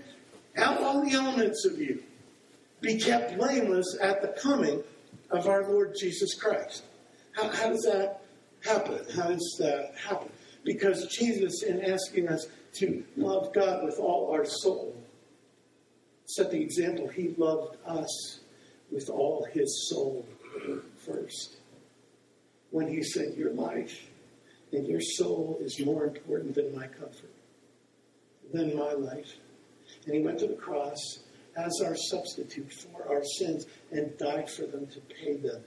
all 0.58 1.04
the 1.04 1.12
elements 1.12 1.64
of 1.64 1.78
you, 1.78 2.02
be 2.80 2.98
kept 2.98 3.38
blameless 3.38 3.96
at 4.02 4.20
the 4.20 4.28
coming 4.40 4.82
of 5.30 5.48
our 5.48 5.62
Lord 5.70 5.94
Jesus 5.98 6.34
Christ. 6.34 6.84
How, 7.32 7.48
how 7.48 7.68
does 7.70 7.82
that 7.82 8.22
happen? 8.64 9.00
How 9.14 9.28
does 9.28 9.56
that 9.60 9.94
happen? 9.96 10.28
Because 10.64 11.06
Jesus, 11.06 11.62
in 11.62 11.84
asking 11.84 12.28
us 12.28 12.46
to 12.74 13.04
love 13.16 13.52
God 13.52 13.84
with 13.84 13.98
all 13.98 14.32
our 14.32 14.44
soul, 14.44 14.94
set 16.34 16.50
the 16.50 16.60
example. 16.60 17.08
He 17.08 17.34
loved 17.36 17.76
us 17.86 18.40
with 18.90 19.08
all 19.10 19.46
his 19.52 19.88
soul 19.88 20.26
first. 21.06 21.56
When 22.70 22.88
he 22.88 23.02
said, 23.02 23.34
Your 23.36 23.52
life 23.52 24.08
and 24.72 24.86
your 24.86 25.00
soul 25.00 25.58
is 25.60 25.80
more 25.84 26.04
important 26.04 26.54
than 26.54 26.74
my 26.74 26.86
comfort, 26.86 27.30
than 28.52 28.76
my 28.76 28.92
life. 28.92 29.32
And 30.06 30.14
he 30.14 30.22
went 30.22 30.38
to 30.40 30.46
the 30.46 30.54
cross 30.54 30.98
as 31.56 31.80
our 31.84 31.94
substitute 31.94 32.72
for 32.72 33.08
our 33.08 33.22
sins 33.38 33.66
and 33.92 34.16
died 34.18 34.50
for 34.50 34.66
them 34.66 34.86
to 34.88 35.00
pay 35.00 35.36
them 35.36 35.62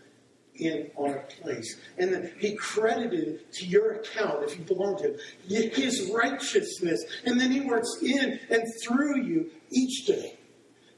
in 0.56 0.90
our 0.98 1.20
place. 1.42 1.80
And 1.98 2.12
then 2.12 2.34
he 2.40 2.56
credited 2.56 3.52
to 3.54 3.66
your 3.66 3.94
account, 3.94 4.44
if 4.44 4.58
you 4.58 4.66
belong 4.66 4.98
to 4.98 5.12
him, 5.12 5.20
his 5.48 6.12
righteousness. 6.14 7.06
And 7.26 7.40
then 7.40 7.52
he 7.52 7.62
works 7.62 7.90
in 8.02 8.40
and 8.50 8.64
through 8.84 9.22
you 9.22 9.50
each 9.72 10.08
day 10.08 10.37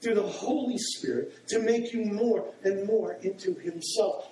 through 0.01 0.15
the 0.15 0.23
Holy 0.23 0.77
Spirit 0.77 1.47
to 1.49 1.59
make 1.59 1.93
you 1.93 2.05
more 2.05 2.45
and 2.63 2.85
more 2.87 3.13
into 3.21 3.53
Himself. 3.55 4.29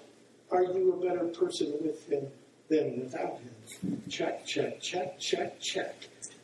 Are 0.51 0.63
you 0.63 0.93
a 0.93 1.05
better 1.05 1.27
person 1.27 1.73
with 1.81 2.07
Him 2.09 2.27
than 2.69 3.01
without 3.01 3.39
Him? 3.39 4.01
Check, 4.09 4.45
check, 4.45 4.79
check, 4.81 5.19
check, 5.19 5.59
check. 5.59 5.95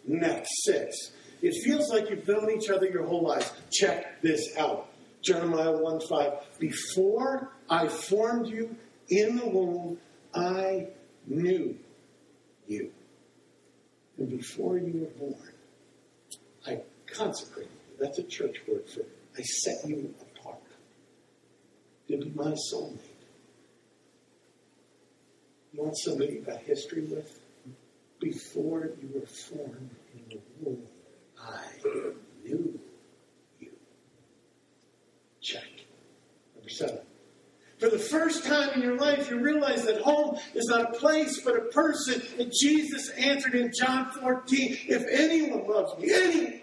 Next, 0.05 0.49
six. 0.65 1.12
It 1.41 1.53
feels 1.63 1.89
like 1.89 2.09
you've 2.09 2.27
known 2.27 2.51
each 2.51 2.69
other 2.69 2.88
your 2.88 3.05
whole 3.05 3.23
lives. 3.23 3.51
Check 3.71 4.21
this 4.21 4.55
out. 4.57 4.89
Jeremiah 5.21 5.77
1 5.77 6.01
5. 6.09 6.33
Before 6.59 7.51
I 7.69 7.88
formed 7.88 8.47
you 8.47 8.75
in 9.09 9.38
the 9.38 9.47
womb, 9.47 9.97
I 10.36 10.88
knew 11.27 11.77
you. 12.67 12.91
And 14.17 14.29
before 14.29 14.77
you 14.77 15.01
were 15.01 15.27
born, 15.27 15.53
I 16.67 16.81
consecrated 17.07 17.71
that's 18.03 18.19
a 18.19 18.23
church 18.23 18.57
word 18.67 18.87
for 18.89 19.01
I 19.37 19.41
set 19.41 19.87
you 19.87 20.13
apart 20.37 20.61
to 22.09 22.17
be 22.17 22.31
my 22.35 22.53
soulmate. 22.71 22.99
You 25.71 25.81
want 25.81 25.97
somebody 25.97 26.33
you've 26.33 26.45
got 26.45 26.59
history 26.59 27.01
with? 27.01 27.39
Before 28.19 28.91
you 29.01 29.09
were 29.13 29.25
formed 29.25 29.89
in 30.13 30.21
the 30.29 30.39
womb, 30.61 30.83
I 31.41 31.63
knew 32.43 32.79
you. 33.59 33.71
Check. 35.41 35.63
Number 36.55 36.69
seven. 36.69 36.99
For 37.79 37.89
the 37.89 37.99
first 37.99 38.45
time 38.45 38.69
in 38.75 38.81
your 38.81 38.97
life, 38.97 39.29
you 39.29 39.39
realize 39.39 39.85
that 39.85 40.01
home 40.01 40.37
is 40.53 40.67
not 40.67 40.95
a 40.95 40.99
place, 40.99 41.41
but 41.41 41.57
a 41.57 41.61
person. 41.61 42.21
And 42.39 42.51
Jesus 42.61 43.09
answered 43.09 43.55
in 43.55 43.71
John 43.77 44.11
14, 44.11 44.77
If 44.87 45.05
anyone 45.09 45.67
loves 45.67 45.99
me, 45.99 46.13
anyone, 46.13 46.61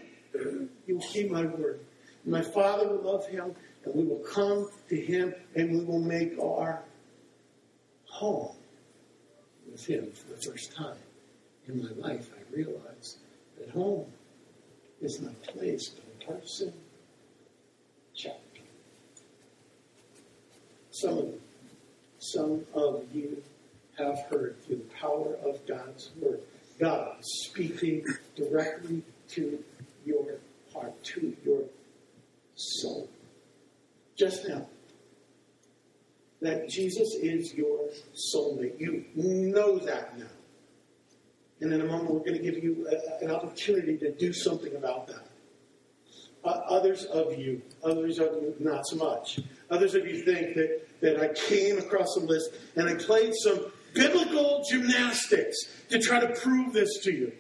he 0.91 0.95
will 0.95 1.03
keep 1.03 1.31
my 1.31 1.47
word. 1.47 1.81
My 2.25 2.43
Father 2.43 2.89
will 2.89 3.13
love 3.13 3.27
him, 3.29 3.55
and 3.85 3.95
we 3.95 4.03
will 4.03 4.25
come 4.29 4.69
to 4.89 5.01
him, 5.01 5.33
and 5.55 5.71
we 5.71 5.85
will 5.85 6.01
make 6.01 6.37
our 6.43 6.83
home 8.07 8.57
with 9.71 9.87
him 9.87 10.11
for 10.11 10.35
the 10.35 10.41
first 10.51 10.75
time 10.75 10.97
in 11.69 11.81
my 11.83 12.09
life. 12.09 12.29
I 12.37 12.55
realize 12.57 13.19
that 13.59 13.71
home 13.71 14.07
is 15.01 15.21
not 15.21 15.33
a 15.49 15.53
place, 15.53 15.91
but 15.91 16.05
a 16.29 16.33
person. 16.39 16.73
Check. 18.17 18.41
Some 20.91 21.19
of, 21.19 21.35
some 22.19 22.67
of 22.75 23.05
you 23.15 23.41
have 23.97 24.19
heard 24.29 24.57
through 24.67 24.77
the 24.77 24.95
power 25.01 25.37
of 25.47 25.65
God's 25.69 26.11
word, 26.21 26.41
God 26.81 27.17
speaking 27.23 28.05
directly 28.35 29.03
to 29.29 29.63
your 30.05 30.41
heart, 30.81 31.03
to 31.05 31.37
your 31.45 31.63
soul. 32.55 33.09
Just 34.17 34.49
now. 34.49 34.67
That 36.43 36.69
Jesus 36.69 37.15
is 37.21 37.55
your 37.55 37.89
soulmate. 38.35 38.81
You 38.81 39.05
know 39.15 39.79
that 39.79 40.19
now. 40.19 40.27
And 41.61 41.73
in 41.73 41.83
a 41.83 41.85
moment, 41.85 42.11
we're 42.11 42.21
going 42.21 42.35
to 42.35 42.39
give 42.39 42.63
you 42.63 42.89
a, 42.89 43.25
an 43.25 43.31
opportunity 43.31 43.99
to 43.99 44.13
do 44.13 44.33
something 44.33 44.75
about 44.75 45.07
that. 45.09 45.27
Uh, 46.43 46.49
others 46.49 47.05
of 47.05 47.39
you, 47.39 47.61
others 47.85 48.19
of 48.19 48.33
you, 48.33 48.55
not 48.59 48.87
so 48.87 48.97
much. 48.97 49.41
Others 49.71 49.95
of 49.95 50.07
you 50.07 50.25
think 50.25 50.55
that, 50.55 50.89
that 51.03 51.21
I 51.21 51.29
came 51.35 51.77
across 51.77 52.17
a 52.17 52.21
list 52.21 52.53
and 52.77 52.89
I 52.89 52.95
played 52.95 53.35
some 53.45 53.67
biblical 53.93 54.65
gymnastics 54.71 55.57
to 55.91 55.99
try 55.99 56.19
to 56.19 56.29
prove 56.41 56.73
this 56.73 57.01
to 57.03 57.13
you. 57.13 57.33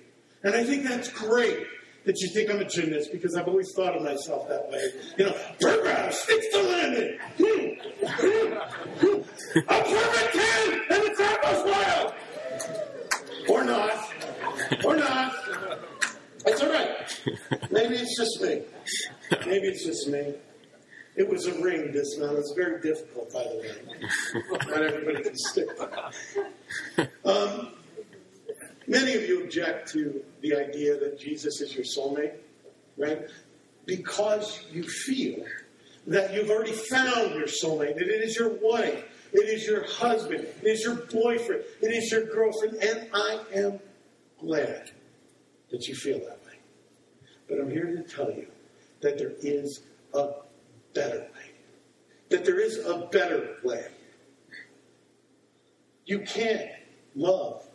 And 0.42 0.54
I 0.54 0.64
think 0.64 0.84
that's 0.84 1.08
great 1.08 1.66
that 2.04 2.20
you 2.20 2.28
think 2.28 2.50
I'm 2.50 2.60
a 2.60 2.64
gymnast 2.64 3.10
because 3.12 3.34
I've 3.36 3.48
always 3.48 3.72
thought 3.74 3.96
of 3.96 4.02
myself 4.02 4.48
that 4.48 4.70
way. 4.70 4.90
You 5.18 5.26
know, 5.26 5.36
progress, 5.60 6.22
sticks 6.22 6.46
the 6.52 6.62
landing. 6.62 7.18
a 9.56 9.82
perfect 9.82 10.34
10 10.34 10.80
and 10.90 11.02
the 11.04 11.14
crowd 11.14 11.42
goes 11.42 11.64
wild. 11.70 12.14
Or 13.48 13.64
not. 13.64 13.92
Or 14.84 14.96
not. 14.96 15.34
That's 16.44 16.62
all 16.62 16.70
right. 16.70 17.20
Maybe 17.70 17.96
it's 17.96 18.16
just 18.16 18.40
me. 18.40 18.62
Maybe 19.46 19.68
it's 19.68 19.84
just 19.84 20.08
me. 20.08 20.34
It 21.16 21.28
was 21.28 21.46
a 21.46 21.60
ring 21.60 21.92
this 21.92 22.18
month. 22.18 22.38
It's 22.38 22.54
very 22.56 22.80
difficult, 22.80 23.32
by 23.32 23.42
the 23.42 23.58
way. 23.58 23.74
Not 24.68 24.82
everybody 24.82 25.22
can 25.22 25.36
stick. 25.36 25.68
Um, 27.24 27.72
many 28.90 29.14
of 29.14 29.22
you 29.22 29.44
object 29.44 29.92
to 29.92 30.20
the 30.42 30.54
idea 30.56 30.98
that 30.98 31.18
Jesus 31.18 31.60
is 31.60 31.74
your 31.74 31.84
soulmate, 31.84 32.34
right? 32.98 33.22
Because 33.86 34.64
you 34.72 34.82
feel 34.82 35.44
that 36.08 36.34
you've 36.34 36.50
already 36.50 36.72
found 36.72 37.34
your 37.34 37.46
soulmate, 37.46 37.94
that 37.94 38.08
it 38.08 38.22
is 38.22 38.36
your 38.36 38.50
wife, 38.60 39.04
it 39.32 39.48
is 39.48 39.64
your 39.64 39.84
husband, 39.84 40.40
it 40.40 40.66
is 40.66 40.82
your 40.82 40.96
boyfriend, 40.96 41.62
it 41.80 41.92
is 41.92 42.10
your 42.10 42.24
girlfriend, 42.24 42.82
and 42.82 43.08
I 43.14 43.40
am 43.54 43.78
glad 44.40 44.90
that 45.70 45.86
you 45.86 45.94
feel 45.94 46.18
that 46.18 46.40
way. 46.44 46.58
But 47.48 47.60
I'm 47.60 47.70
here 47.70 47.86
to 47.86 48.02
tell 48.02 48.30
you 48.30 48.48
that 49.02 49.18
there 49.18 49.34
is 49.40 49.82
a 50.14 50.30
better 50.94 51.20
way. 51.20 51.50
That 52.30 52.44
there 52.44 52.58
is 52.58 52.84
a 52.84 53.08
better 53.12 53.56
way. 53.62 53.86
You 56.06 56.20
can't 56.20 56.70
love 57.14 57.69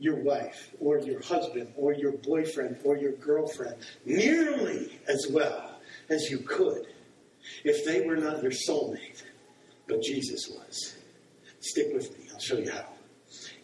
your 0.00 0.16
wife 0.16 0.70
or 0.80 0.98
your 0.98 1.22
husband 1.22 1.72
or 1.76 1.92
your 1.92 2.12
boyfriend 2.12 2.78
or 2.84 2.96
your 2.96 3.12
girlfriend 3.12 3.76
nearly 4.04 4.98
as 5.08 5.26
well 5.30 5.80
as 6.08 6.30
you 6.30 6.38
could 6.38 6.86
if 7.64 7.84
they 7.84 8.06
were 8.06 8.16
not 8.16 8.42
your 8.42 8.52
soulmate, 8.52 9.22
but 9.86 10.02
Jesus 10.02 10.48
was. 10.50 10.96
Stick 11.60 11.88
with 11.92 12.16
me, 12.18 12.26
I'll 12.32 12.38
show 12.38 12.58
you 12.58 12.70
how. 12.70 12.86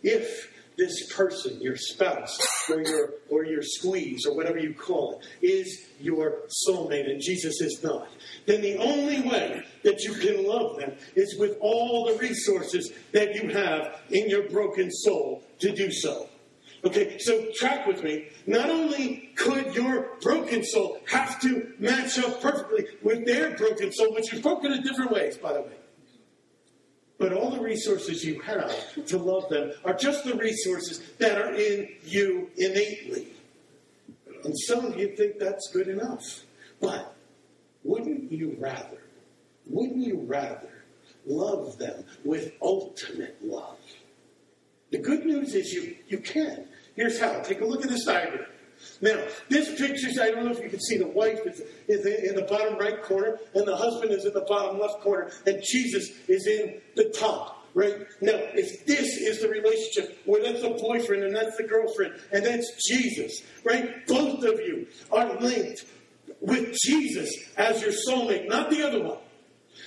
If 0.03 0.51
this 0.77 1.13
person, 1.15 1.61
your 1.61 1.77
spouse, 1.77 2.37
or 2.69 2.83
your 2.83 3.11
or 3.29 3.45
your 3.45 3.63
squeeze, 3.63 4.27
or 4.27 4.35
whatever 4.37 4.59
you 4.59 4.75
call 4.75 5.21
it, 5.21 5.47
is 5.47 5.87
your 6.01 6.43
soulmate, 6.69 7.09
and 7.09 7.21
Jesus 7.21 7.61
is 7.61 7.81
not, 7.83 8.09
then 8.47 8.61
the 8.61 8.77
only 8.79 9.21
way 9.23 9.63
that 9.83 10.01
you 10.01 10.15
can 10.15 10.45
love 10.47 10.79
them 10.79 10.95
is 11.15 11.37
with 11.39 11.57
all 11.61 12.07
the 12.07 12.19
resources 12.19 12.93
that 13.13 13.35
you 13.35 13.51
have 13.51 14.01
in 14.11 14.29
your 14.29 14.49
broken 14.49 14.91
soul 14.91 15.43
to 15.65 15.75
do 15.75 15.91
so. 15.91 16.29
Okay, 16.85 17.17
so 17.19 17.47
track 17.55 17.87
with 17.87 18.03
me. 18.05 18.29
Not 18.47 18.69
only 18.69 19.31
could 19.37 19.75
your 19.75 20.19
broken 20.21 20.63
soul 20.63 20.99
have 21.07 21.41
to 21.41 21.73
match 21.79 22.19
up 22.19 22.43
perfectly 22.43 22.87
with 23.03 23.25
their 23.25 23.57
broken 23.57 23.91
soul, 23.91 24.13
which 24.15 24.33
is 24.35 24.43
broken 24.43 24.71
in 24.73 24.83
different 24.83 25.11
ways, 25.11 25.39
by 25.39 25.55
the 25.55 25.63
way. 25.63 25.77
But 27.17 27.33
all 27.33 27.51
the 27.51 27.61
resources 27.61 28.23
you 28.23 28.41
have 28.43 29.07
to 29.07 29.17
love 29.17 29.49
them 29.49 29.73
are 29.85 29.95
just 29.95 30.25
the 30.25 30.35
resources 30.35 31.01
that 31.19 31.41
are 31.41 31.55
in 31.55 31.89
you 32.05 32.51
innately. 32.59 33.29
And 34.45 34.55
some 34.67 34.85
of 34.85 34.99
you 34.99 35.17
think 35.17 35.39
that's 35.39 35.71
good 35.73 35.89
enough. 35.89 36.43
But 36.81 37.15
wouldn't 37.83 38.31
you 38.31 38.57
rather, 38.59 39.01
wouldn't 39.67 40.05
you 40.05 40.21
rather 40.27 40.85
love 41.25 41.79
them 41.79 42.05
with 42.25 42.53
ultimate 42.61 43.39
love? 43.43 43.79
The 44.95 45.01
good 45.01 45.27
news 45.27 45.57
is 45.57 45.73
you, 45.73 45.97
you 46.07 46.19
can. 46.19 46.69
Here's 46.95 47.19
how. 47.19 47.41
Take 47.41 47.61
a 47.63 47.65
look 47.65 47.83
at 47.83 47.91
this 47.91 48.05
diagram. 48.05 48.47
Now, 49.01 49.25
this 49.49 49.77
picture, 49.77 50.23
I 50.23 50.31
don't 50.31 50.45
know 50.45 50.53
if 50.53 50.63
you 50.63 50.71
can 50.71 50.81
see 50.81 50.99
the 50.99 51.09
wife 51.09 51.41
is, 51.45 51.61
in 51.89 52.37
the 52.37 52.47
bottom 52.49 52.79
right 52.79 53.03
corner, 53.03 53.41
and 53.57 53.67
the 53.67 53.77
husband 53.77 54.13
is 54.13 54.25
in 54.25 54.33
the 54.33 54.43
bottom 54.43 54.79
left 54.79 55.01
corner, 55.01 55.33
and 55.49 55.61
Jesus 55.65 56.11
is 56.29 56.47
in 56.47 56.81
the 56.95 57.09
top, 57.09 57.67
right? 57.75 58.07
Now, 58.21 58.39
if 58.55 58.87
this 58.87 59.17
is 59.17 59.41
the 59.41 59.49
relationship 59.49 60.17
where 60.27 60.45
that's 60.45 60.63
the 60.63 60.71
boyfriend 60.71 61.25
and 61.25 61.35
that's 61.35 61.57
the 61.57 61.65
girlfriend, 61.65 62.15
and 62.31 62.47
that's 62.47 62.71
Jesus, 62.89 63.43
right? 63.65 64.07
Both 64.07 64.45
of 64.45 64.61
you 64.61 64.87
are 65.11 65.41
linked 65.41 65.87
with 66.41 66.73
Jesus 66.85 67.35
as 67.57 67.83
your 67.83 67.91
soulmate, 67.91 68.49
not 68.49 68.71
the 68.71 68.87
other 68.87 69.03
one. 69.03 69.19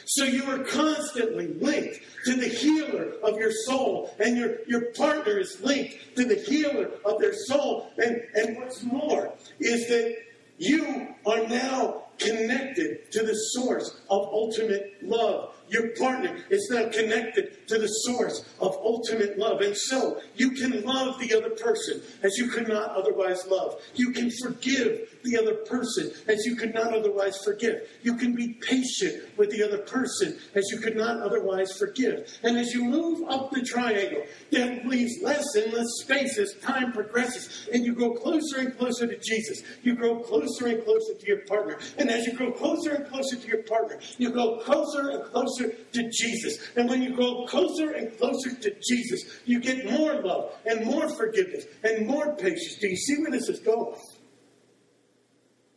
So 0.07 0.23
you 0.23 0.45
are 0.45 0.59
constantly 0.59 1.47
linked 1.47 1.99
to 2.25 2.35
the 2.35 2.47
healer 2.47 3.13
of 3.23 3.37
your 3.37 3.51
soul, 3.51 4.15
and 4.19 4.37
your, 4.37 4.59
your 4.65 4.93
partner 4.93 5.37
is 5.37 5.59
linked 5.61 6.15
to 6.15 6.23
the 6.23 6.35
healer 6.35 6.91
of 7.03 7.19
their 7.19 7.33
soul. 7.33 7.91
And, 7.97 8.21
and 8.33 8.55
what's 8.55 8.83
more 8.83 9.33
is 9.59 9.87
that 9.89 10.15
you 10.57 11.13
are 11.25 11.45
now 11.47 12.03
connected 12.19 13.11
to 13.11 13.23
the 13.23 13.35
source 13.53 13.99
of 14.09 14.21
ultimate 14.27 14.95
love. 15.03 15.53
Your 15.69 15.89
partner 15.97 16.37
is 16.49 16.69
now 16.71 16.89
connected 16.89 17.67
to 17.67 17.77
the 17.77 17.87
source 17.87 18.45
of 18.59 18.75
ultimate 18.77 19.37
love. 19.37 19.61
And 19.61 19.75
so 19.75 20.21
you 20.35 20.51
can 20.51 20.83
love 20.83 21.19
the 21.19 21.33
other 21.35 21.49
person 21.49 22.01
as 22.23 22.37
you 22.37 22.47
could 22.47 22.67
not 22.67 22.91
otherwise 22.91 23.45
love. 23.47 23.81
You 23.95 24.11
can 24.11 24.31
forgive 24.31 25.17
the 25.23 25.37
other 25.37 25.55
person 25.55 26.11
as 26.27 26.45
you 26.45 26.55
could 26.55 26.73
not 26.73 26.93
otherwise 26.93 27.37
forgive. 27.43 27.87
You 28.01 28.15
can 28.15 28.33
be 28.33 28.53
patient 28.53 29.23
with 29.37 29.51
the 29.51 29.63
other 29.63 29.79
person 29.79 30.37
as 30.55 30.65
you 30.71 30.79
could 30.79 30.95
not 30.95 31.21
otherwise 31.21 31.71
forgive. 31.77 32.37
And 32.43 32.57
as 32.57 32.73
you 32.73 32.85
move 32.85 33.29
up 33.29 33.51
the 33.51 33.61
triangle, 33.61 34.23
that 34.51 34.85
leaves 34.87 35.21
less 35.21 35.55
and 35.55 35.73
less 35.73 35.87
space 36.01 36.37
as 36.37 36.53
time 36.61 36.93
progresses. 36.93 37.67
And 37.73 37.83
you 37.83 37.93
grow 37.93 38.13
closer 38.13 38.59
and 38.59 38.77
closer 38.77 39.07
to 39.07 39.17
Jesus. 39.17 39.63
You 39.83 39.95
grow 39.95 40.19
closer 40.19 40.67
and 40.67 40.83
closer 40.83 41.13
to 41.19 41.27
your 41.27 41.39
partner. 41.45 41.79
And 41.97 42.09
as 42.09 42.25
you 42.25 42.33
grow 42.33 42.51
closer 42.51 42.93
and 42.93 43.07
closer 43.07 43.35
to 43.35 43.47
your 43.47 43.63
partner, 43.63 43.99
you 44.17 44.31
go 44.31 44.59
closer 44.59 45.09
and 45.09 45.23
closer 45.25 45.56
to 45.65 46.09
Jesus. 46.11 46.57
And 46.75 46.89
when 46.89 47.01
you 47.01 47.15
grow 47.15 47.45
closer 47.45 47.91
and 47.91 48.17
closer 48.17 48.55
to 48.55 48.75
Jesus, 48.87 49.39
you 49.45 49.59
get 49.59 49.89
more 49.89 50.21
love 50.21 50.53
and 50.65 50.85
more 50.85 51.09
forgiveness 51.09 51.65
and 51.83 52.07
more 52.07 52.35
patience. 52.35 52.77
Do 52.79 52.87
you 52.87 52.95
see 52.95 53.21
where 53.21 53.31
this 53.31 53.49
is 53.49 53.59
going? 53.59 53.95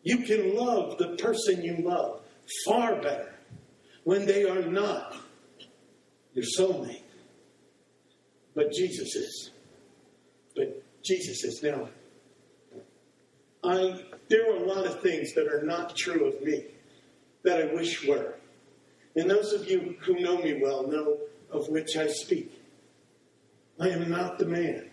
You 0.02 0.18
can 0.18 0.56
love 0.56 0.98
the 0.98 1.16
person 1.16 1.62
you 1.62 1.76
love 1.78 2.22
far 2.64 3.00
better 3.00 3.34
when 4.04 4.26
they 4.26 4.44
are 4.44 4.62
not 4.62 5.16
your 6.34 6.44
soulmate. 6.58 7.02
But 8.54 8.72
Jesus 8.72 9.14
is. 9.14 9.50
But 10.56 10.82
Jesus 11.04 11.44
is. 11.44 11.62
Now, 11.62 11.88
I 13.62 14.02
there 14.28 14.52
are 14.52 14.56
a 14.56 14.66
lot 14.66 14.86
of 14.86 15.00
things 15.02 15.34
that 15.34 15.48
are 15.48 15.62
not 15.62 15.96
true 15.96 16.28
of 16.28 16.40
me 16.42 16.64
that 17.42 17.60
I 17.60 17.74
wish 17.74 18.06
were. 18.06 18.36
And 19.16 19.28
those 19.28 19.52
of 19.52 19.68
you 19.68 19.96
who 20.00 20.20
know 20.20 20.38
me 20.38 20.60
well 20.62 20.86
know 20.86 21.18
of 21.50 21.68
which 21.68 21.96
I 21.96 22.06
speak. 22.06 22.52
I 23.78 23.88
am 23.88 24.10
not 24.10 24.38
the 24.38 24.46
man, 24.46 24.90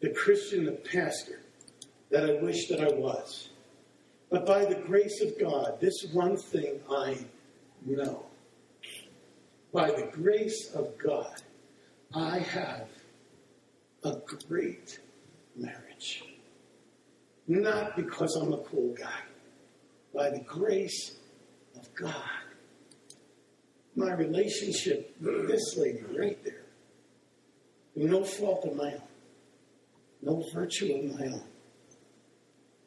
the 0.00 0.10
Christian, 0.10 0.64
the 0.64 0.72
pastor 0.72 1.40
that 2.10 2.28
I 2.28 2.42
wish 2.42 2.68
that 2.68 2.80
I 2.80 2.88
was. 2.88 3.50
But 4.30 4.46
by 4.46 4.64
the 4.64 4.74
grace 4.74 5.20
of 5.22 5.38
God, 5.38 5.80
this 5.80 6.06
one 6.12 6.36
thing 6.36 6.80
I 6.90 7.18
know. 7.86 8.26
By 9.72 9.90
the 9.90 10.08
grace 10.12 10.70
of 10.74 10.98
God, 10.98 11.42
I 12.12 12.38
have 12.40 12.88
a 14.02 14.16
great 14.48 14.98
marriage. 15.56 16.24
Not 17.46 17.96
because 17.96 18.36
I'm 18.36 18.52
a 18.52 18.58
cool 18.58 18.94
guy. 18.98 19.22
By 20.14 20.30
the 20.30 20.40
grace 20.40 21.16
of 21.76 21.92
God. 21.94 22.14
My 23.96 24.12
relationship 24.12 25.14
with 25.20 25.48
this 25.48 25.76
lady 25.76 26.04
right 26.16 26.42
there, 26.44 26.62
no 27.96 28.24
fault 28.24 28.64
of 28.64 28.76
my 28.76 28.92
own, 28.92 29.02
no 30.22 30.44
virtue 30.54 30.94
of 30.94 31.18
my 31.18 31.26
own. 31.26 31.42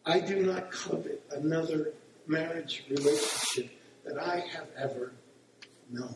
I 0.05 0.19
do 0.19 0.41
not 0.45 0.71
covet 0.71 1.23
another 1.31 1.93
marriage 2.27 2.83
relationship 2.89 3.71
that 4.05 4.17
I 4.21 4.39
have 4.39 4.67
ever 4.77 5.13
known 5.89 6.15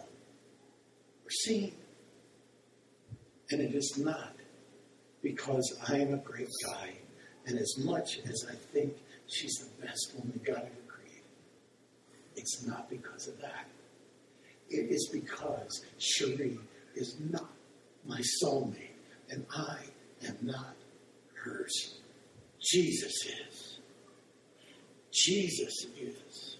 or 1.28 1.30
seen. 1.30 1.73
And 3.50 3.62
it 3.62 3.73
is 3.73 3.97
not 3.97 4.36
because 5.21 5.78
I 5.88 5.97
am 5.97 6.13
a 6.13 6.17
great 6.17 6.50
guy 6.65 6.93
and 7.45 7.58
as 7.58 7.76
much 7.80 8.19
as 8.26 8.45
I 8.50 8.56
think 8.56 8.93
she's 9.28 9.56
the 9.56 9.86
best 9.86 10.13
woman 10.15 10.39
God 10.45 10.58
ever 10.58 10.88
created. 10.88 11.23
It's 12.36 12.65
not 12.65 12.89
because 12.89 13.28
of 13.28 13.39
that. 13.41 13.67
It 14.69 14.91
is 14.91 15.10
because 15.12 15.86
Cherie 15.97 16.60
is 16.95 17.15
not 17.30 17.49
my 18.06 18.21
soulmate 18.43 18.95
and 19.30 19.45
I 19.56 19.77
am 20.25 20.38
not 20.41 20.75
hers. 21.34 21.95
Jesus 22.60 23.13
is. 23.25 23.80
Jesus 25.12 25.86
is. 25.99 26.58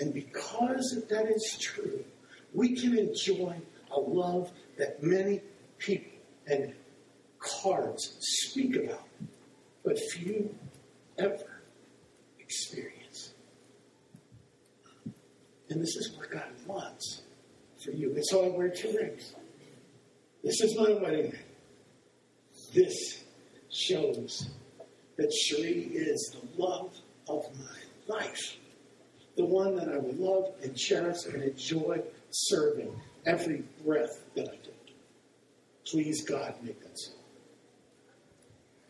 And 0.00 0.14
because 0.14 1.02
that 1.08 1.26
is 1.26 1.58
true, 1.60 2.04
we 2.54 2.74
can 2.74 2.96
enjoy 2.96 3.56
a 3.90 4.00
love 4.00 4.50
that 4.78 5.02
many 5.02 5.40
people 5.78 6.12
and 6.46 6.72
cards 7.38 8.16
speak 8.20 8.76
about, 8.76 9.06
but 9.84 9.98
few 10.12 10.54
ever 11.18 11.62
experience. 12.38 13.34
And 15.68 15.80
this 15.80 15.96
is 15.96 16.16
what 16.16 16.30
God 16.30 16.48
wants 16.66 17.17
for 17.88 17.96
you. 17.96 18.14
And 18.14 18.24
so 18.26 18.44
I 18.44 18.48
wear 18.48 18.68
two 18.68 18.96
rings. 18.96 19.34
This 20.42 20.60
is 20.60 20.76
my 20.76 20.92
wedding 20.92 21.30
ring. 21.30 21.42
This 22.74 23.24
shows 23.70 24.48
that 25.16 25.32
Cherie 25.32 25.90
is 25.92 26.34
the 26.34 26.62
love 26.62 26.94
of 27.28 27.44
my 27.58 28.14
life. 28.14 28.56
The 29.36 29.44
one 29.44 29.76
that 29.76 29.88
I 29.88 29.98
will 29.98 30.14
love 30.14 30.54
and 30.62 30.76
cherish 30.76 31.24
and 31.26 31.42
enjoy 31.42 32.02
serving 32.30 32.92
every 33.26 33.62
breath 33.84 34.24
that 34.34 34.48
I 34.48 34.56
take. 34.56 34.96
Please, 35.86 36.24
God, 36.24 36.54
make 36.62 36.80
that 36.82 36.98
so. 36.98 37.12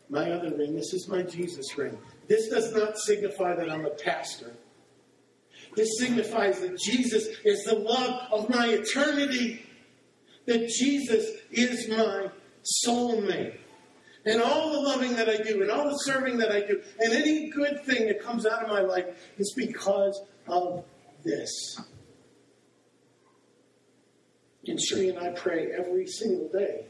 My 0.09 0.31
other 0.31 0.55
ring, 0.55 0.75
this 0.75 0.93
is 0.93 1.07
my 1.07 1.21
Jesus 1.21 1.77
ring. 1.77 1.97
This 2.27 2.49
does 2.49 2.73
not 2.73 2.97
signify 2.97 3.55
that 3.55 3.69
I'm 3.69 3.85
a 3.85 3.91
pastor. 3.91 4.51
This 5.75 5.97
signifies 5.99 6.59
that 6.61 6.77
Jesus 6.79 7.27
is 7.45 7.63
the 7.63 7.75
love 7.75 8.21
of 8.31 8.49
my 8.49 8.67
eternity, 8.67 9.65
that 10.45 10.67
Jesus 10.67 11.25
is 11.51 11.87
my 11.89 12.29
soulmate. 12.85 13.57
And 14.25 14.41
all 14.41 14.71
the 14.71 14.79
loving 14.79 15.15
that 15.15 15.29
I 15.29 15.37
do, 15.37 15.61
and 15.61 15.71
all 15.71 15.85
the 15.85 15.97
serving 15.97 16.37
that 16.37 16.51
I 16.51 16.61
do, 16.61 16.81
and 16.99 17.13
any 17.13 17.49
good 17.49 17.83
thing 17.85 18.07
that 18.07 18.21
comes 18.21 18.45
out 18.45 18.63
of 18.63 18.69
my 18.69 18.81
life 18.81 19.05
is 19.37 19.53
because 19.55 20.21
of 20.47 20.83
this. 21.23 21.79
And 24.67 24.79
Cherie 24.79 25.09
and 25.09 25.19
I 25.19 25.29
pray 25.29 25.71
every 25.71 26.05
single 26.05 26.49
day 26.49 26.85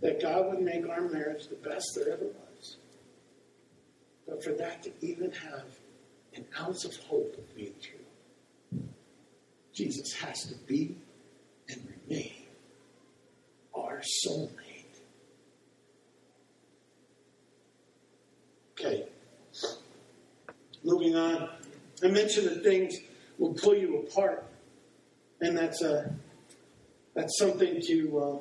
that 0.00 0.20
God 0.20 0.46
would 0.48 0.60
make 0.60 0.88
our 0.88 1.08
marriage 1.08 1.48
the 1.48 1.56
best 1.56 1.86
there 1.96 2.12
ever 2.12 2.26
was. 2.26 2.76
But 4.28 4.44
for 4.44 4.52
that 4.52 4.82
to 4.84 4.92
even 5.00 5.32
have 5.32 5.64
an 6.34 6.44
ounce 6.60 6.84
of 6.84 6.94
hope 6.96 7.36
of 7.36 7.56
being 7.56 7.74
true, 7.82 7.99
Jesus 9.80 10.12
has 10.12 10.44
to 10.44 10.54
be 10.66 10.94
and 11.70 11.94
remain 12.06 12.34
our 13.74 14.02
soulmate. 14.26 14.50
Okay. 18.72 19.06
Moving 20.84 21.16
on. 21.16 21.48
I 22.04 22.08
mentioned 22.08 22.48
that 22.48 22.62
things 22.62 22.94
will 23.38 23.54
pull 23.54 23.74
you 23.74 24.00
apart, 24.00 24.44
and 25.40 25.56
that's 25.56 25.80
a 25.80 26.12
that's 27.14 27.38
something 27.38 27.80
to 27.86 28.22
um, 28.22 28.38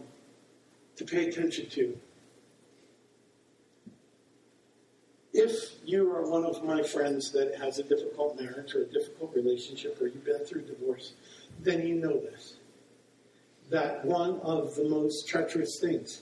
to 0.97 1.06
pay 1.06 1.30
attention 1.30 1.69
to. 1.69 1.97
If 5.32 5.78
you 5.89 6.12
are 6.12 6.30
one 6.30 6.45
of 6.45 6.63
my 6.63 6.84
friends 6.84 7.32
that 7.32 7.56
has 7.60 7.80
a 7.80 7.84
difficult 7.84 8.39
marriage 8.39 8.75
or 8.75 8.84
a 8.84 8.86
difficult 8.86 9.34
relationship, 9.36 9.99
or 9.99 10.08
you've 10.08 10.23
been 10.23 10.45
through 10.45 10.62
divorce, 10.62 11.13
then 11.62 11.86
you 11.86 11.95
know 11.95 12.19
this. 12.19 12.56
That 13.69 14.06
one 14.06 14.39
of 14.41 14.75
the 14.75 14.88
most 14.88 15.28
treacherous 15.28 15.80
things 15.82 16.21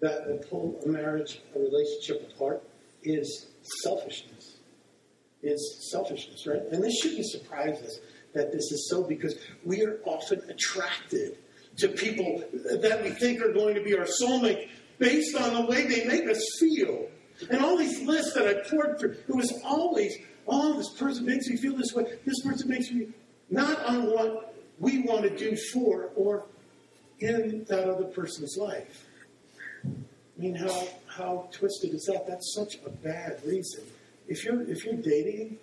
that 0.00 0.26
will 0.26 0.38
pull 0.38 0.80
a 0.84 0.88
marriage, 0.88 1.40
a 1.54 1.58
relationship 1.58 2.30
apart, 2.34 2.62
is 3.02 3.48
selfishness. 3.82 4.58
Is 5.42 5.88
selfishness, 5.90 6.46
right? 6.46 6.62
And 6.70 6.84
this 6.84 6.98
shouldn't 7.00 7.26
surprise 7.26 7.80
us 7.80 8.00
that 8.34 8.52
this 8.52 8.70
is 8.70 8.88
so 8.90 9.02
because 9.02 9.36
we 9.64 9.82
are 9.82 9.98
often 10.04 10.42
attracted 10.50 11.38
to 11.78 11.88
people 11.88 12.44
that 12.80 13.00
we 13.02 13.10
think 13.10 13.40
are 13.42 13.52
going 13.52 13.74
to 13.74 13.82
be 13.82 13.96
our 13.96 14.06
soulmate 14.06 14.68
based 14.98 15.34
on 15.36 15.54
the 15.54 15.62
way 15.62 15.86
they 15.86 16.04
make 16.04 16.28
us 16.28 16.44
feel. 16.58 17.08
And 17.48 17.62
all 17.62 17.76
these 17.76 18.02
lists 18.02 18.34
that 18.34 18.46
I 18.46 18.68
poured 18.68 18.98
through, 18.98 19.16
it 19.28 19.34
was 19.34 19.52
always, 19.64 20.16
oh, 20.46 20.76
this 20.76 20.90
person 20.98 21.24
makes 21.24 21.48
me 21.48 21.56
feel 21.56 21.76
this 21.76 21.94
way, 21.94 22.04
this 22.24 22.40
person 22.42 22.68
makes 22.68 22.90
me, 22.90 23.08
not 23.50 23.84
on 23.86 24.10
what 24.10 24.54
we 24.78 25.00
want 25.02 25.22
to 25.22 25.36
do 25.36 25.56
for 25.72 26.10
or 26.14 26.44
in 27.20 27.64
that 27.68 27.88
other 27.88 28.04
person's 28.04 28.56
life. 28.56 29.06
I 29.84 30.42
mean, 30.42 30.54
how, 30.54 30.88
how 31.06 31.48
twisted 31.52 31.94
is 31.94 32.04
that? 32.04 32.26
That's 32.26 32.54
such 32.54 32.78
a 32.86 32.90
bad 32.90 33.40
reason. 33.44 33.84
If 34.26 34.44
you're, 34.44 34.62
if 34.62 34.84
you're 34.84 34.94
dating, 34.94 35.58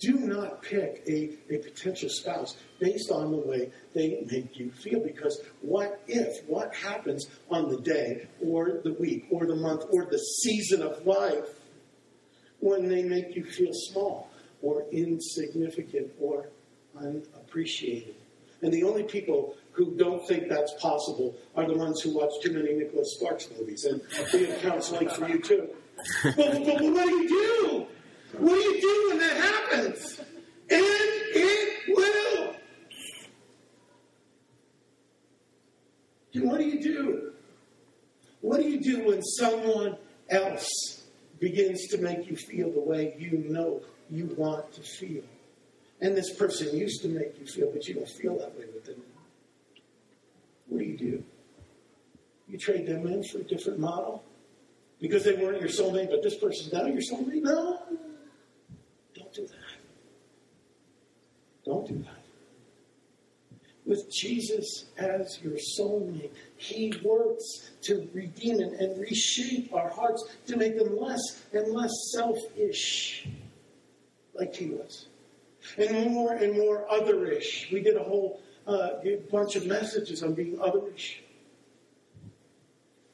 do 0.00 0.18
not 0.18 0.62
pick 0.62 1.02
a, 1.08 1.36
a 1.50 1.58
potential 1.58 2.08
spouse 2.08 2.56
based 2.78 3.10
on 3.10 3.30
the 3.30 3.38
way 3.38 3.70
they 3.94 4.24
make 4.30 4.58
you 4.58 4.70
feel. 4.70 5.00
Because 5.00 5.40
what 5.62 6.02
if, 6.06 6.46
what 6.46 6.74
happens 6.74 7.26
on 7.50 7.68
the 7.68 7.80
day 7.80 8.28
or 8.42 8.80
the 8.84 8.92
week 8.94 9.26
or 9.30 9.46
the 9.46 9.56
month 9.56 9.84
or 9.90 10.06
the 10.06 10.18
season 10.18 10.82
of 10.82 11.06
life 11.06 11.48
when 12.60 12.88
they 12.88 13.02
make 13.02 13.34
you 13.34 13.44
feel 13.44 13.72
small 13.72 14.30
or 14.60 14.84
insignificant 14.92 16.12
or 16.20 16.50
unappreciated? 16.98 18.16
And 18.62 18.72
the 18.72 18.84
only 18.84 19.02
people 19.02 19.54
who 19.72 19.96
don't 19.96 20.26
think 20.26 20.48
that's 20.48 20.72
possible 20.80 21.36
are 21.54 21.66
the 21.66 21.76
ones 21.76 22.00
who 22.00 22.14
watch 22.14 22.32
too 22.42 22.52
many 22.52 22.74
Nicholas 22.74 23.16
Sparks 23.18 23.48
movies. 23.58 23.84
And 23.84 24.00
we 24.32 24.46
have 24.46 24.60
counseling 24.60 25.08
for 25.08 25.28
you 25.28 25.40
too. 25.40 25.68
But, 26.22 26.36
but 26.36 26.82
what 26.82 27.06
do 27.06 27.10
you 27.10 27.28
do? 27.28 27.86
What 28.32 28.54
do 28.54 28.60
you 28.60 28.80
do 28.80 29.08
when 29.08 29.18
that 29.18 29.36
happens? 29.36 30.20
And 30.68 30.82
it 31.34 31.96
will. 31.96 32.54
And 36.34 36.50
what 36.50 36.58
do 36.58 36.64
you 36.64 36.82
do? 36.82 37.32
What 38.40 38.60
do 38.60 38.68
you 38.68 38.80
do 38.80 39.06
when 39.06 39.22
someone 39.22 39.96
else 40.28 40.68
begins 41.40 41.86
to 41.88 41.98
make 41.98 42.28
you 42.28 42.36
feel 42.36 42.70
the 42.70 42.80
way 42.80 43.14
you 43.18 43.44
know 43.48 43.80
you 44.10 44.26
want 44.36 44.72
to 44.74 44.82
feel? 44.82 45.22
And 46.00 46.16
this 46.16 46.34
person 46.34 46.76
used 46.76 47.02
to 47.02 47.08
make 47.08 47.38
you 47.38 47.46
feel, 47.46 47.70
but 47.72 47.86
you 47.86 47.94
don't 47.94 48.08
feel 48.08 48.38
that 48.38 48.56
way 48.58 48.66
with 48.74 48.84
them. 48.84 49.02
What 50.68 50.80
do 50.80 50.84
you 50.84 50.98
do? 50.98 51.24
You 52.48 52.58
trade 52.58 52.86
them 52.86 53.06
in 53.06 53.24
for 53.24 53.38
a 53.38 53.44
different 53.44 53.78
model? 53.78 54.22
Because 55.00 55.24
they 55.24 55.34
weren't 55.34 55.60
your 55.60 55.70
soulmate, 55.70 56.10
but 56.10 56.22
this 56.22 56.36
person's 56.38 56.72
now 56.72 56.86
your 56.86 57.00
soulmate? 57.00 57.42
No 57.42 57.80
do 59.36 59.46
that. 59.46 59.54
Don't 61.66 61.86
do 61.86 61.98
that. 61.98 62.22
With 63.84 64.10
Jesus 64.10 64.86
as 64.96 65.38
your 65.42 65.58
soulmate, 65.78 66.30
He 66.56 66.94
works 67.04 67.70
to 67.82 68.08
redeem 68.14 68.60
and, 68.60 69.00
reshape 69.00 69.72
our 69.74 69.90
hearts 69.90 70.24
to 70.46 70.56
make 70.56 70.76
them 70.78 70.96
less 70.96 71.44
and 71.52 71.72
less 71.72 71.92
selfish, 72.12 73.28
like 74.34 74.54
He 74.54 74.66
was, 74.66 75.06
and 75.76 76.10
more 76.10 76.32
and 76.34 76.56
more 76.56 76.86
otherish. 76.90 77.70
We 77.72 77.80
did 77.80 77.96
a 77.96 78.02
whole 78.02 78.40
uh, 78.66 78.90
bunch 79.30 79.56
of 79.56 79.66
messages 79.66 80.22
on 80.22 80.34
being 80.34 80.56
otherish 80.56 81.18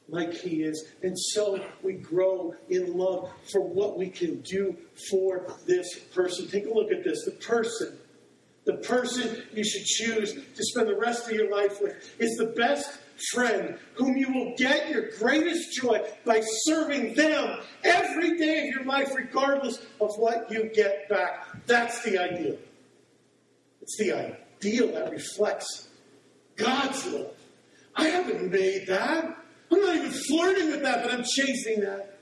like 0.07 0.33
He 0.33 0.63
is. 0.63 0.85
And 1.01 1.17
so 1.17 1.59
we 1.81 1.93
grow 1.93 2.55
in 2.69 2.97
love 2.97 3.31
for 3.51 3.61
what 3.61 3.97
we 3.97 4.09
can 4.09 4.41
do 4.41 4.77
for 5.09 5.53
this 5.65 5.99
person. 6.13 6.47
Take 6.47 6.67
a 6.67 6.73
look 6.73 6.91
at 6.91 7.03
this. 7.03 7.25
The 7.25 7.31
person, 7.31 7.97
the 8.65 8.75
person 8.77 9.43
you 9.53 9.63
should 9.63 9.83
choose 9.83 10.33
to 10.33 10.63
spend 10.63 10.87
the 10.87 10.95
rest 10.95 11.27
of 11.27 11.33
your 11.33 11.51
life 11.51 11.81
with 11.81 11.93
is 12.19 12.35
the 12.37 12.53
best 12.55 12.99
friend 13.31 13.77
whom 13.95 14.17
you 14.17 14.31
will 14.31 14.53
get 14.57 14.89
your 14.89 15.09
greatest 15.19 15.73
joy 15.73 16.01
by 16.25 16.41
serving 16.65 17.13
them 17.13 17.59
every 17.83 18.37
day 18.37 18.67
of 18.67 18.75
your 18.75 18.85
life, 18.85 19.13
regardless 19.15 19.79
of 19.99 20.11
what 20.17 20.49
you 20.49 20.69
get 20.73 21.07
back. 21.09 21.47
That's 21.65 22.01
the 22.03 22.17
ideal. 22.17 22.57
It's 23.81 23.97
the 23.97 24.13
ideal 24.13 24.93
that 24.93 25.11
reflects 25.11 25.89
God's 26.55 27.05
love. 27.07 27.35
I 27.95 28.07
haven't 28.07 28.49
made 28.49 28.87
that. 28.87 29.37
I'm 29.71 29.81
not 29.81 29.95
even 29.95 30.11
flirting 30.11 30.71
with 30.71 30.81
that, 30.83 31.03
but 31.03 31.13
I'm 31.13 31.23
chasing 31.23 31.81
that. 31.81 32.19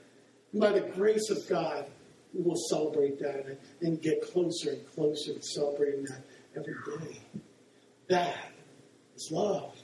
And 0.52 0.60
by 0.60 0.72
the 0.72 0.80
grace 0.80 1.30
of 1.30 1.38
God, 1.48 1.86
we 2.34 2.42
will 2.42 2.60
celebrate 2.68 3.18
that 3.20 3.46
and, 3.46 3.58
and 3.82 4.02
get 4.02 4.22
closer 4.32 4.70
and 4.70 4.86
closer 4.94 5.34
to 5.34 5.42
celebrating 5.42 6.04
that 6.04 6.22
every 6.56 6.74
day. 6.98 7.20
That 8.08 8.36
is 9.16 9.28
love. 9.30 9.74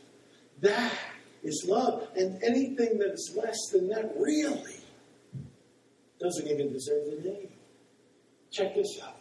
That 0.61 0.93
is 1.43 1.65
love. 1.69 2.09
And 2.17 2.43
anything 2.43 2.99
that 2.99 3.13
is 3.13 3.35
less 3.37 3.59
than 3.73 3.89
that 3.89 4.13
really 4.19 4.77
doesn't 6.21 6.49
even 6.49 6.73
deserve 6.73 7.05
the 7.07 7.31
name. 7.31 7.49
Check 8.51 8.75
this 8.75 8.99
out. 9.03 9.17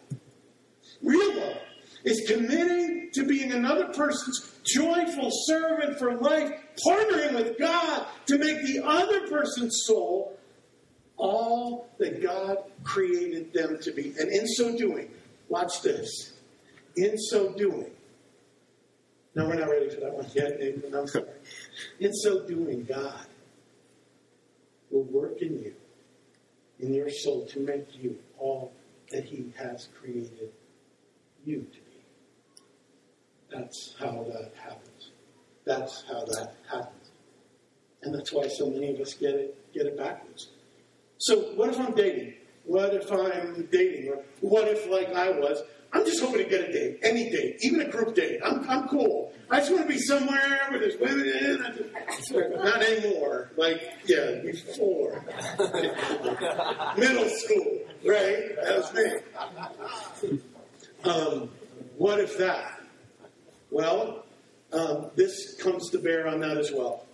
Real 1.01 1.37
love 1.39 1.57
is 2.03 2.27
committing 2.27 3.09
to 3.13 3.25
being 3.25 3.51
another 3.51 3.87
person's 3.93 4.51
joyful 4.63 5.29
servant 5.45 5.97
for 5.99 6.15
life, 6.15 6.51
partnering 6.85 7.35
with 7.35 7.57
God 7.59 8.07
to 8.27 8.37
make 8.37 8.63
the 8.63 8.81
other 8.83 9.27
person's 9.27 9.83
soul 9.85 10.37
all 11.17 11.89
that 11.97 12.21
God 12.21 12.57
created 12.83 13.53
them 13.53 13.79
to 13.81 13.91
be. 13.91 14.13
And 14.19 14.31
in 14.31 14.47
so 14.47 14.77
doing, 14.77 15.09
watch 15.49 15.81
this. 15.81 16.33
In 16.97 17.17
so 17.17 17.53
doing, 17.53 17.91
no, 19.35 19.47
we're 19.47 19.55
not 19.55 19.69
ready 19.69 19.89
for 19.89 20.01
that 20.01 20.13
one 20.13 20.25
yet, 20.33 20.59
Nathan. 20.59 20.95
I'm 20.95 21.07
sorry. 21.07 21.27
In 21.99 22.11
so 22.11 22.45
doing, 22.47 22.83
God 22.85 23.27
will 24.89 25.03
work 25.03 25.41
in 25.41 25.59
you, 25.59 25.73
in 26.79 26.93
your 26.93 27.09
soul, 27.09 27.45
to 27.47 27.59
make 27.59 27.85
you 28.01 28.17
all 28.39 28.71
that 29.11 29.25
He 29.25 29.53
has 29.57 29.89
created 30.01 30.51
you 31.45 31.57
to 31.61 31.77
be. 31.77 32.63
That's 33.51 33.95
how 33.99 34.25
that 34.33 34.53
happens. 34.59 35.11
That's 35.65 36.03
how 36.07 36.25
that 36.25 36.55
happens. 36.69 37.11
And 38.01 38.13
that's 38.15 38.33
why 38.33 38.47
so 38.47 38.69
many 38.69 38.93
of 38.93 38.99
us 38.99 39.13
get 39.13 39.35
it 39.35 39.73
get 39.73 39.85
it 39.85 39.97
backwards. 39.97 40.49
So 41.19 41.53
what 41.55 41.69
if 41.69 41.79
I'm 41.79 41.93
dating 41.93 42.33
What 42.67 42.93
if 42.93 43.11
I'm 43.11 43.67
dating? 43.71 44.09
Or 44.09 44.23
what 44.41 44.67
if, 44.67 44.87
like 44.89 45.13
I 45.13 45.29
was, 45.31 45.63
I'm 45.93 46.05
just 46.05 46.21
hoping 46.21 46.43
to 46.43 46.49
get 46.49 46.69
a 46.69 46.71
date, 46.71 46.99
any 47.03 47.29
date, 47.29 47.57
even 47.61 47.81
a 47.81 47.89
group 47.89 48.13
date. 48.15 48.39
I'm, 48.43 48.69
I'm 48.69 48.87
cool. 48.89 49.33
I 49.49 49.59
just 49.59 49.71
want 49.71 49.83
to 49.83 49.87
be 49.87 49.99
somewhere 49.99 50.59
where 50.69 50.79
there's 50.79 50.97
women. 50.99 51.91
Not 52.63 52.81
anymore. 52.83 53.51
Like, 53.55 53.81
yeah, 54.05 54.41
before. 54.43 55.23
Middle 56.97 57.29
school, 57.29 57.79
right? 58.05 58.55
That 58.61 58.77
was 58.77 58.93
me. 60.21 60.39
Um, 61.05 61.49
what 61.97 62.19
if 62.19 62.37
that? 62.37 62.81
Well, 63.71 64.25
um, 64.73 65.11
this 65.15 65.55
comes 65.61 65.89
to 65.91 65.99
bear 65.99 66.27
on 66.27 66.41
that 66.41 66.57
as 66.57 66.71
well. 66.71 67.05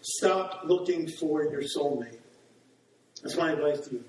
Stop 0.00 0.62
looking 0.64 1.06
for 1.06 1.44
your 1.44 1.62
soulmate. 1.62 2.18
That's 3.22 3.36
my 3.36 3.52
advice 3.52 3.80
to 3.88 3.94
you. 3.96 4.04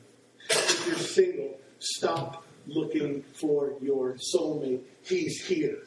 If 0.50 0.88
you're 0.88 0.96
single, 0.96 1.60
stop 1.80 2.46
looking 2.68 3.24
for 3.34 3.74
your 3.82 4.18
soulmate. 4.34 4.82
He's 5.04 5.46
here. 5.46 5.80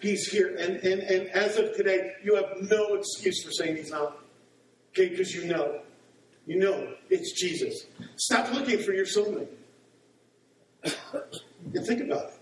He's 0.00 0.28
here. 0.28 0.56
And, 0.56 0.76
and, 0.76 1.02
and 1.02 1.28
as 1.28 1.56
of 1.56 1.74
today, 1.76 2.12
you 2.22 2.34
have 2.36 2.68
no 2.70 2.94
excuse 2.94 3.42
for 3.42 3.50
saying 3.52 3.76
he's 3.76 3.90
not. 3.90 4.18
Okay, 4.90 5.08
because 5.08 5.34
you 5.34 5.46
know. 5.46 5.80
You 6.46 6.58
know 6.58 6.92
it's 7.08 7.32
Jesus. 7.40 7.86
Stop 8.16 8.52
looking 8.52 8.78
for 8.78 8.92
your 8.92 9.06
soulmate. 9.06 9.48
and 10.84 11.86
think 11.86 12.02
about 12.02 12.24
it. 12.24 12.34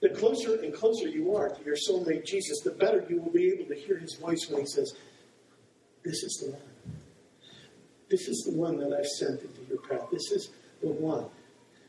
The 0.00 0.10
closer 0.10 0.60
and 0.62 0.72
closer 0.72 1.08
you 1.08 1.34
are 1.34 1.48
to 1.48 1.64
your 1.64 1.74
soulmate 1.74 2.24
Jesus, 2.24 2.60
the 2.60 2.70
better 2.70 3.04
you 3.08 3.20
will 3.20 3.32
be 3.32 3.48
able 3.48 3.64
to 3.64 3.74
hear 3.74 3.98
his 3.98 4.14
voice 4.14 4.46
when 4.48 4.60
he 4.60 4.66
says, 4.66 4.94
This 6.04 6.22
is 6.22 6.44
the 6.44 6.52
one. 6.52 6.62
This 8.08 8.28
is 8.28 8.44
the 8.48 8.56
one 8.56 8.78
that 8.78 8.92
I've 8.92 9.06
sent 9.06 9.40
into 9.42 9.60
your 9.68 9.80
path. 9.82 10.08
This 10.12 10.30
is 10.30 10.50
the 10.80 10.88
one 10.88 11.26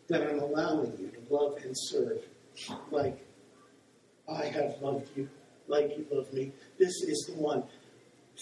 that 0.07 0.23
I'm 0.23 0.39
allowing 0.39 0.91
you 0.99 1.09
to 1.09 1.33
love 1.33 1.57
and 1.63 1.73
serve 1.75 2.23
like 2.91 3.17
I 4.27 4.45
have 4.45 4.81
loved 4.81 5.09
you, 5.15 5.29
like 5.67 5.97
you 5.97 6.05
love 6.11 6.31
me. 6.33 6.51
This 6.77 6.93
is 7.03 7.29
the 7.29 7.41
one 7.41 7.63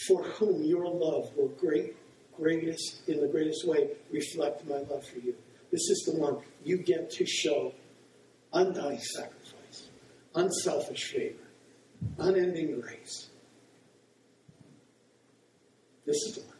for 0.07 0.23
whom 0.23 0.63
your 0.63 0.87
love 0.87 1.35
will 1.35 1.49
great, 1.59 1.95
greatest, 2.35 3.07
in 3.07 3.19
the 3.19 3.27
greatest 3.27 3.67
way, 3.67 3.89
reflect 4.11 4.65
my 4.67 4.77
love 4.77 5.05
for 5.05 5.19
you. 5.19 5.35
This 5.71 5.81
is 5.89 6.03
the 6.11 6.19
one 6.19 6.37
you 6.63 6.77
get 6.77 7.09
to 7.11 7.25
show 7.25 7.73
undying 8.53 8.99
sacrifice, 8.99 9.89
unselfish 10.35 11.11
favor, 11.11 11.35
unending 12.17 12.79
grace. 12.79 13.29
This 16.05 16.15
is 16.15 16.35
the 16.35 16.41
one. 16.41 16.57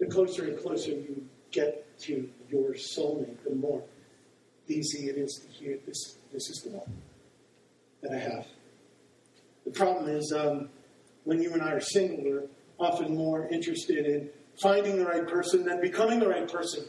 The 0.00 0.06
closer 0.06 0.44
and 0.44 0.58
closer 0.58 0.90
you 0.90 1.26
get 1.54 1.98
to 2.00 2.28
your 2.50 2.74
soulmate, 2.74 3.42
the 3.44 3.54
more 3.54 3.82
easy 4.68 5.08
it 5.08 5.16
is 5.16 5.40
to 5.44 5.48
hear 5.52 5.78
this. 5.86 6.16
This 6.32 6.50
is 6.50 6.62
the 6.64 6.70
one 6.70 6.92
that 8.02 8.12
I 8.12 8.18
have. 8.18 8.46
The 9.64 9.70
problem 9.70 10.08
is 10.08 10.32
um, 10.36 10.68
when 11.24 11.40
you 11.40 11.52
and 11.52 11.62
I 11.62 11.72
are 11.72 11.80
single, 11.80 12.22
we're 12.22 12.48
often 12.78 13.14
more 13.14 13.46
interested 13.48 14.06
in 14.06 14.30
finding 14.60 14.98
the 14.98 15.06
right 15.06 15.26
person 15.26 15.64
than 15.64 15.80
becoming 15.80 16.20
the 16.20 16.28
right 16.28 16.50
person, 16.50 16.84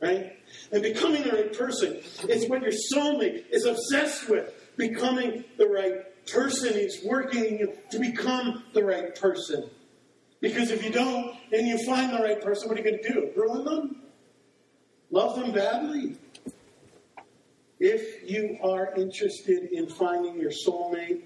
right? 0.00 0.36
And 0.72 0.82
becoming 0.82 1.22
the 1.22 1.30
right 1.30 1.56
person 1.56 2.00
is 2.28 2.48
what 2.48 2.62
your 2.62 2.72
soulmate 2.94 3.44
is 3.50 3.64
obsessed 3.64 4.28
with. 4.28 4.52
Becoming 4.76 5.44
the 5.58 5.66
right 5.66 6.26
person 6.26 6.74
is 6.74 7.00
working 7.04 7.66
to 7.90 7.98
become 7.98 8.64
the 8.72 8.84
right 8.84 9.14
person. 9.14 9.68
Because 10.40 10.70
if 10.70 10.82
you 10.84 10.90
don't 10.90 11.36
and 11.52 11.66
you 11.66 11.84
find 11.84 12.12
the 12.12 12.22
right 12.22 12.40
person, 12.40 12.68
what 12.68 12.78
are 12.78 12.82
you 12.82 12.90
going 12.90 13.02
to 13.02 13.12
do? 13.12 13.30
Ruin 13.36 13.64
them? 13.64 13.99
Love 15.10 15.36
them 15.36 15.52
badly? 15.52 16.16
If 17.80 18.30
you 18.30 18.58
are 18.62 18.94
interested 18.94 19.72
in 19.72 19.88
finding 19.88 20.38
your 20.38 20.52
soulmate, 20.66 21.22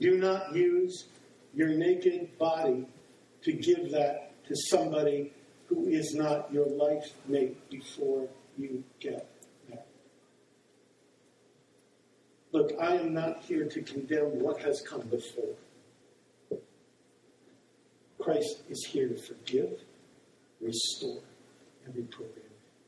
do 0.00 0.16
not 0.16 0.54
use 0.54 1.08
your 1.54 1.68
naked 1.68 2.38
body 2.38 2.86
to 3.42 3.52
give 3.52 3.90
that 3.92 4.32
to 4.46 4.54
somebody 4.70 5.32
who 5.66 5.86
is 5.88 6.14
not 6.14 6.52
your 6.52 6.66
life 6.66 7.12
mate 7.28 7.70
before 7.70 8.28
you 8.58 8.82
get 8.98 9.28
there. 9.68 9.84
Look, 12.52 12.72
I 12.80 12.96
am 12.96 13.14
not 13.14 13.42
here 13.42 13.66
to 13.66 13.82
condemn 13.82 14.40
what 14.40 14.60
has 14.62 14.82
come 14.88 15.02
before. 15.02 15.54
Christ 18.18 18.62
is 18.68 18.84
here 18.86 19.08
to 19.08 19.16
forgive, 19.16 19.80
restore, 20.60 21.22
and 21.84 21.94
reprogram. 21.94 22.39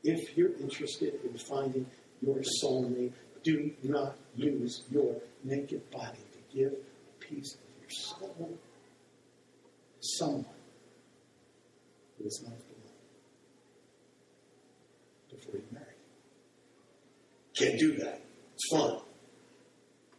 If 0.03 0.37
you're 0.37 0.55
interested 0.59 1.19
in 1.23 1.37
finding 1.37 1.85
your 2.21 2.41
soulmate, 2.61 3.13
do 3.43 3.71
not 3.83 4.15
use 4.35 4.83
your 4.91 5.15
naked 5.43 5.89
body 5.91 6.19
to 6.31 6.57
give 6.57 6.73
a 6.73 7.25
piece 7.25 7.55
of 7.55 7.59
your 7.81 7.89
soul 7.89 8.57
to 10.01 10.07
someone 10.17 10.45
who 12.17 12.25
is 12.25 12.41
not 12.43 12.57
the 12.57 12.73
one 12.83 12.93
before 15.31 15.55
you 15.55 15.63
marry. 15.71 15.85
Can't 17.55 17.79
do 17.79 17.97
that. 17.97 18.21
It's 18.55 18.69
fun. 18.71 18.99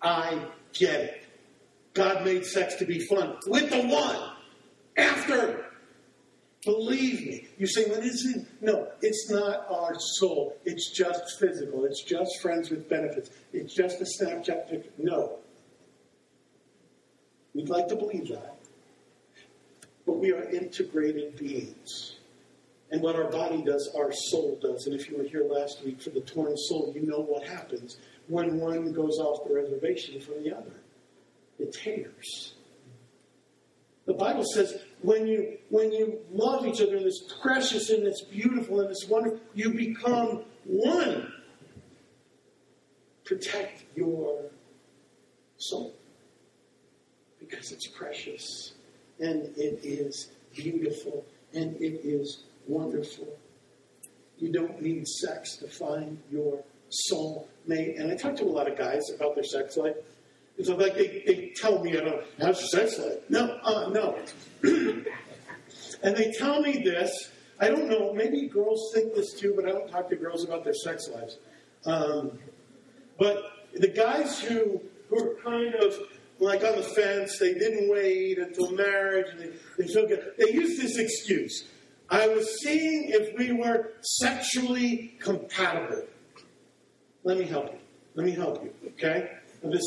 I 0.02 0.46
get 0.72 1.00
it. 1.00 1.20
God 1.94 2.24
made 2.24 2.44
sex 2.44 2.74
to 2.76 2.84
be 2.84 3.00
fun 3.06 3.36
with 3.46 3.70
the 3.70 3.82
one 3.86 4.32
after. 4.96 5.66
Believe 6.64 7.26
me. 7.26 7.48
You 7.58 7.66
say, 7.66 7.84
what 7.90 8.02
is 8.04 8.34
it? 8.34 8.46
No, 8.62 8.88
it's 9.02 9.30
not 9.30 9.66
our 9.70 9.94
soul. 10.18 10.56
It's 10.64 10.96
just 10.96 11.38
physical. 11.38 11.84
It's 11.84 12.02
just 12.02 12.40
friends 12.40 12.70
with 12.70 12.88
benefits. 12.88 13.30
It's 13.52 13.74
just 13.74 14.00
a 14.00 14.04
Snapchat 14.04 14.70
picture. 14.70 14.90
No. 14.96 15.38
We'd 17.54 17.68
like 17.68 17.88
to 17.88 17.96
believe 17.96 18.28
that. 18.28 18.56
But 20.06 20.18
we 20.18 20.32
are 20.32 20.42
integrated 20.44 21.36
beings. 21.36 22.16
And 22.90 23.02
what 23.02 23.16
our 23.16 23.30
body 23.30 23.62
does, 23.62 23.90
our 23.96 24.12
soul 24.12 24.58
does. 24.62 24.86
And 24.86 24.98
if 24.98 25.10
you 25.10 25.18
were 25.18 25.24
here 25.24 25.44
last 25.48 25.84
week 25.84 26.00
for 26.00 26.10
the 26.10 26.20
torn 26.20 26.56
soul, 26.56 26.92
you 26.94 27.02
know 27.02 27.20
what 27.20 27.46
happens 27.46 27.98
when 28.28 28.58
one 28.58 28.92
goes 28.92 29.18
off 29.18 29.46
the 29.46 29.54
reservation 29.54 30.20
from 30.20 30.42
the 30.42 30.56
other. 30.56 30.72
It 31.58 31.72
tears. 31.72 32.54
The 34.06 34.14
Bible 34.14 34.44
says 34.44 34.78
when 35.04 35.26
you 35.26 35.58
when 35.68 35.92
you 35.92 36.18
love 36.32 36.66
each 36.66 36.80
other 36.80 36.96
and 36.96 37.04
it's 37.04 37.22
precious 37.42 37.90
and 37.90 38.06
it's 38.06 38.22
beautiful 38.22 38.80
and 38.80 38.90
it's 38.90 39.06
wonderful, 39.06 39.38
you 39.52 39.74
become 39.74 40.44
one. 40.64 41.30
Protect 43.24 43.84
your 43.94 44.46
soul 45.58 45.94
because 47.38 47.70
it's 47.70 47.86
precious 47.86 48.72
and 49.20 49.42
it 49.58 49.80
is 49.82 50.30
beautiful 50.54 51.24
and 51.52 51.76
it 51.76 52.00
is 52.02 52.44
wonderful. 52.66 53.28
You 54.38 54.52
don't 54.52 54.80
need 54.80 55.06
sex 55.06 55.56
to 55.58 55.68
find 55.68 56.18
your 56.30 56.64
soul 56.88 57.48
mate. 57.66 57.96
And 57.98 58.10
I 58.10 58.16
talk 58.16 58.36
to 58.36 58.44
a 58.44 58.46
lot 58.46 58.70
of 58.70 58.78
guys 58.78 59.10
about 59.14 59.34
their 59.34 59.44
sex 59.44 59.76
life. 59.76 59.96
It's 60.56 60.68
like 60.68 60.94
they, 60.94 61.22
they 61.26 61.52
tell 61.56 61.82
me, 61.82 61.96
I 61.96 62.00
don't, 62.00 62.24
your 62.38 62.54
sex 62.54 62.98
life? 62.98 63.18
No, 63.28 63.58
uh, 63.62 63.88
no. 63.90 64.18
and 66.02 66.16
they 66.16 66.32
tell 66.32 66.60
me 66.60 66.82
this. 66.84 67.30
I 67.60 67.68
don't 67.68 67.88
know, 67.88 68.12
maybe 68.12 68.48
girls 68.48 68.90
think 68.94 69.14
this 69.14 69.32
too, 69.34 69.54
but 69.56 69.66
I 69.66 69.72
don't 69.72 69.88
talk 69.88 70.08
to 70.10 70.16
girls 70.16 70.44
about 70.44 70.64
their 70.64 70.74
sex 70.74 71.08
lives. 71.08 71.38
Um, 71.86 72.38
but 73.18 73.42
the 73.74 73.88
guys 73.88 74.40
who, 74.40 74.80
who 75.08 75.30
are 75.30 75.34
kind 75.42 75.74
of 75.74 75.96
like 76.38 76.64
on 76.64 76.76
the 76.76 76.82
fence, 76.82 77.38
they 77.38 77.54
didn't 77.54 77.90
wait 77.90 78.38
until 78.38 78.70
marriage, 78.72 79.26
and 79.30 79.40
they, 79.40 79.50
they 79.78 79.92
feel 79.92 80.06
they 80.06 80.52
use 80.52 80.78
this 80.80 80.98
excuse. 80.98 81.64
I 82.10 82.28
was 82.28 82.60
seeing 82.62 83.08
if 83.08 83.36
we 83.38 83.52
were 83.52 83.92
sexually 84.02 85.16
compatible. 85.20 86.04
Let 87.22 87.38
me 87.38 87.44
help 87.44 87.72
you. 87.72 87.78
Let 88.14 88.26
me 88.26 88.32
help 88.32 88.62
you, 88.62 88.72
okay? 88.90 89.30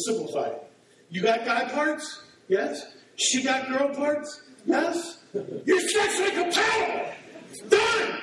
Simplify 0.05 0.49
it. 0.49 0.63
You 1.09 1.21
got 1.21 1.45
guy 1.45 1.69
parts? 1.69 2.23
Yes. 2.47 2.81
She 3.15 3.43
got 3.43 3.67
girl 3.69 3.89
parts? 3.95 4.41
Yes. 4.65 5.19
You're 5.65 5.79
sexually 5.79 6.31
compatible. 6.31 7.13
Done. 7.69 8.21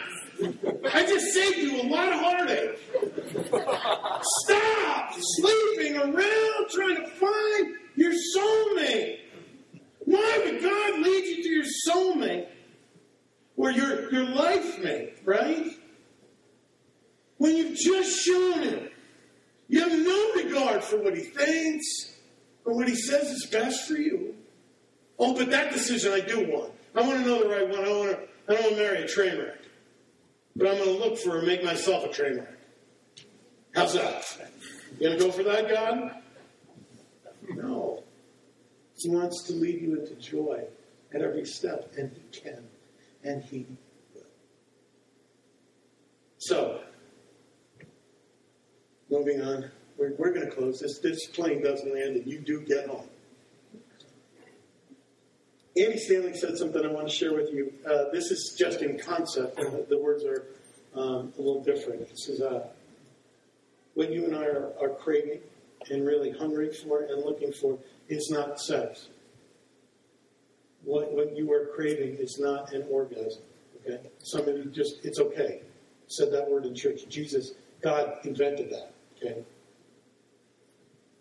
I 0.92 1.06
just 1.06 1.32
saved 1.32 1.58
you 1.58 1.82
a 1.82 1.86
lot 1.88 2.08
of 2.08 2.20
heartache. 2.20 2.78
Stop 4.44 5.14
sleeping 5.18 5.96
around 5.96 6.68
trying 6.70 6.96
to 6.96 7.06
find 7.06 7.74
your 7.96 8.12
soulmate. 8.36 9.20
Why 10.00 10.42
would 10.44 10.60
God 10.60 11.00
lead 11.00 11.24
you 11.24 11.42
to 11.42 11.48
your 11.48 11.64
soulmate 11.88 12.46
or 13.56 13.70
your, 13.70 14.12
your 14.12 14.24
life 14.26 14.82
mate, 14.82 15.18
right? 15.24 15.70
When 17.38 17.56
you've 17.56 17.78
just 17.78 18.20
shown 18.24 18.62
him 18.62 18.88
you 19.68 19.80
have 19.80 19.98
no 19.98 20.32
regard 20.42 20.84
for 20.84 20.96
what 20.98 21.16
he 21.16 21.22
thinks 21.22 21.84
or 22.64 22.74
what 22.74 22.88
he 22.88 22.94
says 22.94 23.30
is 23.30 23.46
best 23.50 23.86
for 23.88 23.94
you. 23.94 24.34
Oh, 25.18 25.34
but 25.34 25.50
that 25.50 25.72
decision 25.72 26.12
I 26.12 26.20
do 26.20 26.46
want. 26.50 26.72
I 26.94 27.02
want 27.02 27.20
to 27.20 27.26
know 27.26 27.42
the 27.42 27.48
right 27.48 27.68
one. 27.68 27.84
I 27.84 27.88
want 27.88 28.10
to, 28.10 28.18
I 28.48 28.54
don't 28.54 28.62
want 28.62 28.76
to 28.76 28.82
marry 28.82 29.02
a 29.02 29.08
train 29.08 29.38
wreck. 29.38 29.58
but 30.56 30.68
I'm 30.68 30.78
going 30.78 30.96
to 30.98 31.04
look 31.04 31.18
for 31.18 31.38
and 31.38 31.46
make 31.46 31.64
myself 31.64 32.04
a 32.04 32.08
train 32.08 32.36
wreck. 32.36 32.58
How's 33.74 33.94
that? 33.94 34.24
You 34.98 35.08
going 35.08 35.18
to 35.18 35.24
go 35.24 35.32
for 35.32 35.42
that, 35.44 35.68
God? 35.68 36.22
No. 37.54 38.02
He 38.96 39.10
wants 39.10 39.42
to 39.44 39.52
lead 39.54 39.80
you 39.80 39.98
into 40.00 40.14
joy 40.14 40.64
at 41.12 41.20
every 41.20 41.44
step, 41.44 41.92
and 41.98 42.10
He 42.12 42.40
can, 42.40 42.64
and 43.24 43.42
He 43.42 43.66
will. 44.14 44.22
So, 46.38 46.80
moving 49.10 49.40
on, 49.40 49.70
we're, 49.96 50.14
we're 50.16 50.32
going 50.32 50.46
to 50.46 50.52
close. 50.52 50.80
This, 50.80 50.98
this 50.98 51.26
plane 51.26 51.62
doesn't 51.62 51.92
land, 51.92 52.16
and 52.16 52.26
you 52.26 52.38
do 52.38 52.60
get 52.60 52.86
home. 52.86 53.08
Andy 55.76 55.98
Stanley 55.98 56.34
said 56.34 56.56
something 56.56 56.84
I 56.84 56.92
want 56.92 57.08
to 57.08 57.14
share 57.14 57.34
with 57.34 57.50
you. 57.52 57.72
Uh, 57.84 58.04
this 58.12 58.30
is 58.30 58.54
just 58.56 58.80
in 58.80 58.98
concept, 58.98 59.58
and 59.58 59.72
the, 59.72 59.86
the 59.88 59.98
words 59.98 60.24
are 60.24 60.46
um, 60.94 61.32
a 61.36 61.42
little 61.42 61.62
different. 61.62 62.08
This 62.08 62.28
is 62.28 62.40
uh, 62.40 62.68
what 63.94 64.12
you 64.12 64.24
and 64.24 64.36
I 64.36 64.44
are, 64.44 64.72
are 64.80 64.90
craving 64.90 65.40
and 65.90 66.06
really 66.06 66.30
hungry 66.30 66.72
for 66.72 67.02
and 67.02 67.24
looking 67.24 67.52
for 67.52 67.78
is 68.08 68.30
not 68.30 68.60
sex. 68.60 69.08
What, 70.84 71.12
what 71.12 71.36
you 71.36 71.50
are 71.52 71.66
craving 71.74 72.16
is 72.16 72.38
not 72.38 72.72
an 72.72 72.84
orgasm. 72.90 73.42
Okay? 73.80 74.00
Some 74.22 74.72
just, 74.72 75.04
it's 75.04 75.18
okay. 75.18 75.62
Said 76.08 76.32
that 76.32 76.48
word 76.48 76.66
in 76.66 76.74
church. 76.74 77.08
Jesus, 77.08 77.52
God 77.82 78.18
invented 78.24 78.70
that. 78.70 78.93
Okay? 79.24 79.44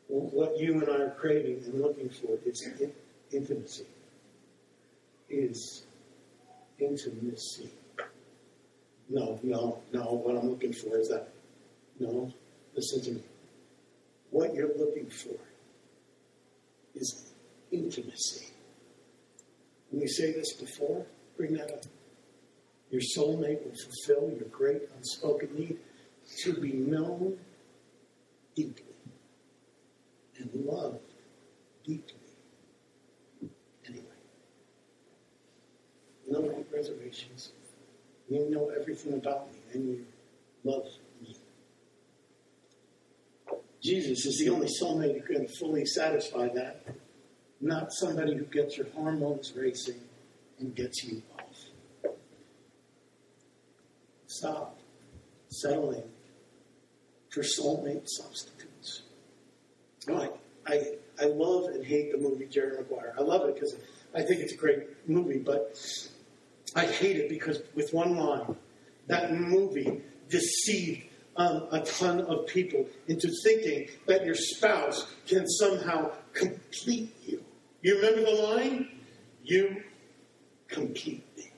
What 0.08 0.58
you 0.58 0.82
and 0.82 0.90
I 0.90 1.06
are 1.06 1.10
craving 1.12 1.64
and 1.66 1.82
looking 1.82 2.10
for 2.10 2.38
is 2.46 2.68
intimacy 3.32 3.86
is 5.34 5.86
intimacy. 6.80 7.70
No, 9.10 9.40
no, 9.44 9.82
no. 9.92 10.02
What 10.14 10.38
I'm 10.38 10.50
looking 10.50 10.74
for 10.74 10.98
is 10.98 11.10
that. 11.10 11.30
No, 12.00 12.32
listen 12.76 13.02
to 13.04 13.12
me. 13.12 13.24
What 14.32 14.54
you're 14.54 14.76
looking 14.78 15.10
for 15.10 15.36
is 16.96 17.34
intimacy. 17.72 18.48
We 19.92 20.08
say 20.08 20.32
this 20.32 20.54
before, 20.54 21.06
bring 21.38 21.54
that 21.54 21.72
up. 21.72 21.84
Your 22.90 23.02
soulmate 23.16 23.64
will 23.64 23.76
fulfill 23.76 24.32
your 24.32 24.48
great 24.50 24.82
unspoken 24.98 25.50
need 25.56 25.78
to 26.44 26.54
be 26.54 26.74
known 26.74 27.38
deeply 28.56 28.94
and 30.38 30.50
loved 30.66 31.00
deeply. 31.84 32.16
Anyway, 33.88 34.04
no 36.30 36.66
reservations. 36.74 37.52
You 38.30 38.50
know 38.50 38.72
everything 38.80 39.14
about 39.14 39.52
me, 39.52 39.60
and 39.74 39.90
you 39.90 40.06
love 40.64 40.86
me. 41.22 41.36
Jesus 43.82 44.26
is 44.26 44.40
the 44.40 44.50
only 44.50 44.68
soulmate 44.82 45.22
who 45.22 45.34
can 45.34 45.48
fully 45.60 45.86
satisfy 45.86 46.48
that, 46.50 46.86
not 47.60 47.92
somebody 47.92 48.36
who 48.36 48.46
gets 48.46 48.78
your 48.78 48.88
hormones 48.96 49.54
racing 49.56 50.00
and 50.60 50.74
gets 50.74 51.04
you 51.04 51.22
off. 51.38 52.14
Stop 54.28 54.80
settling 55.50 56.10
for 57.34 57.42
soulmate 57.42 58.08
substitutes. 58.08 59.02
I, 60.08 60.30
I, 60.68 60.84
I 61.20 61.26
love 61.26 61.66
and 61.66 61.84
hate 61.84 62.12
the 62.12 62.18
movie 62.20 62.46
Jerry 62.46 62.78
Maguire. 62.78 63.16
I 63.18 63.22
love 63.22 63.50
it 63.50 63.56
because 63.56 63.76
I 64.14 64.22
think 64.22 64.42
it's 64.42 64.54
a 64.54 64.58
great 64.58 65.08
movie, 65.10 65.40
but 65.40 65.76
I 66.76 66.86
hate 66.86 67.18
it 67.18 67.30
because 67.30 67.60
with 67.74 67.92
one 67.92 68.16
line, 68.18 68.56
that 69.08 69.34
movie 69.34 70.02
deceived 70.30 71.08
um, 71.36 71.68
a 71.72 71.82
ton 71.82 72.22
of 72.22 72.46
people 72.46 72.86
into 73.08 73.32
thinking 73.44 73.88
that 74.06 74.26
your 74.26 74.36
spouse 74.36 75.08
can 75.26 75.48
somehow 75.48 76.12
complete 76.34 77.16
you. 77.26 77.44
You 77.82 77.96
remember 77.96 78.22
the 78.22 78.42
line? 78.44 78.90
You 79.44 79.84
complete 80.68 81.26
me. 81.36 81.53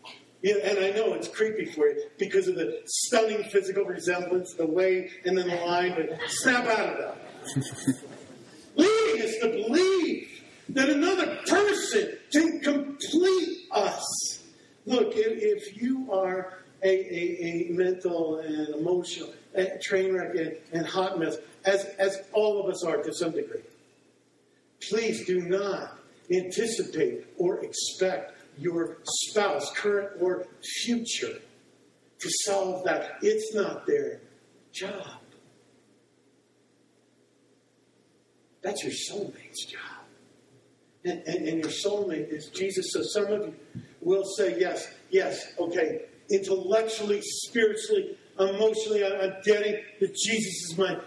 Yeah, 0.45 0.57
and 0.63 0.77
I 0.77 0.91
know 0.91 1.15
it's 1.15 1.27
creepy 1.27 1.65
for 1.65 1.87
you 1.87 2.03
because 2.19 2.47
of 2.47 2.53
the 2.53 2.79
stunning 2.85 3.45
physical 3.45 3.83
resemblance, 3.83 4.53
the 4.53 4.67
way, 4.67 5.09
and 5.25 5.35
then 5.35 5.47
the 5.47 5.55
line, 5.55 5.95
but 5.95 6.19
snap 6.27 6.67
out 6.67 6.87
of 6.87 6.97
that. 6.99 7.17
Leading 8.75 9.21
us 9.23 9.33
to 9.41 9.49
believe 9.49 10.43
that 10.69 10.91
another 10.91 11.39
person 11.47 12.15
can 12.31 12.59
complete 12.59 13.57
us. 13.71 14.43
Look, 14.85 15.13
if, 15.15 15.65
if 15.65 15.81
you 15.81 16.13
are 16.13 16.59
a, 16.83 16.89
a, 16.89 17.69
a, 17.71 17.71
mental 17.71 18.37
and 18.37 18.75
emotional 18.75 19.33
a 19.55 19.79
train 19.79 20.13
wreck 20.13 20.35
and, 20.35 20.57
and 20.73 20.85
hot 20.85 21.17
mess, 21.17 21.37
as, 21.65 21.85
as 21.97 22.21
all 22.33 22.63
of 22.63 22.69
us 22.69 22.83
are 22.83 22.97
to 22.97 23.11
some 23.15 23.31
degree, 23.31 23.63
please 24.87 25.25
do 25.25 25.41
not 25.41 25.97
anticipate 26.29 27.25
or 27.39 27.65
expect 27.65 28.34
your 28.57 28.97
spouse, 29.03 29.71
current 29.75 30.21
or 30.21 30.47
future, 30.83 31.39
to 32.19 32.29
solve 32.45 32.83
that. 32.85 33.17
It's 33.21 33.53
not 33.53 33.85
their 33.85 34.21
job. 34.73 35.19
That's 38.61 38.83
your 38.83 38.93
soulmate's 38.93 39.65
job. 39.65 39.81
And, 41.03 41.21
and, 41.27 41.47
and 41.47 41.59
your 41.59 41.71
soulmate 41.71 42.33
is 42.33 42.47
Jesus. 42.47 42.87
So 42.91 43.03
some 43.03 43.31
of 43.31 43.41
you 43.41 43.55
will 44.01 44.23
say, 44.23 44.59
yes, 44.59 44.87
yes, 45.11 45.53
okay, 45.59 46.05
intellectually, 46.31 47.21
spiritually, 47.21 48.17
emotionally, 48.39 49.05
I'm 49.05 49.35
getting 49.43 49.81
that 49.99 50.15
Jesus 50.15 50.69
is 50.69 50.77
my 50.77 50.99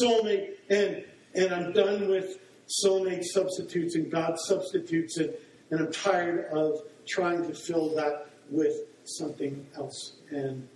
soulmate, 0.00 0.54
and, 0.70 1.04
and 1.34 1.54
I'm 1.54 1.72
done 1.72 2.08
with 2.08 2.38
soulmate 2.84 3.24
substitutes 3.24 3.94
and 3.94 4.10
God 4.10 4.38
substitutes, 4.46 5.18
and, 5.18 5.34
and 5.70 5.80
I'm 5.80 5.92
tired 5.92 6.46
of 6.52 6.80
trying 7.06 7.46
to 7.46 7.54
fill 7.54 7.94
that 7.96 8.30
with 8.50 8.84
something 9.04 9.66
else. 9.76 10.14
And 10.30 10.68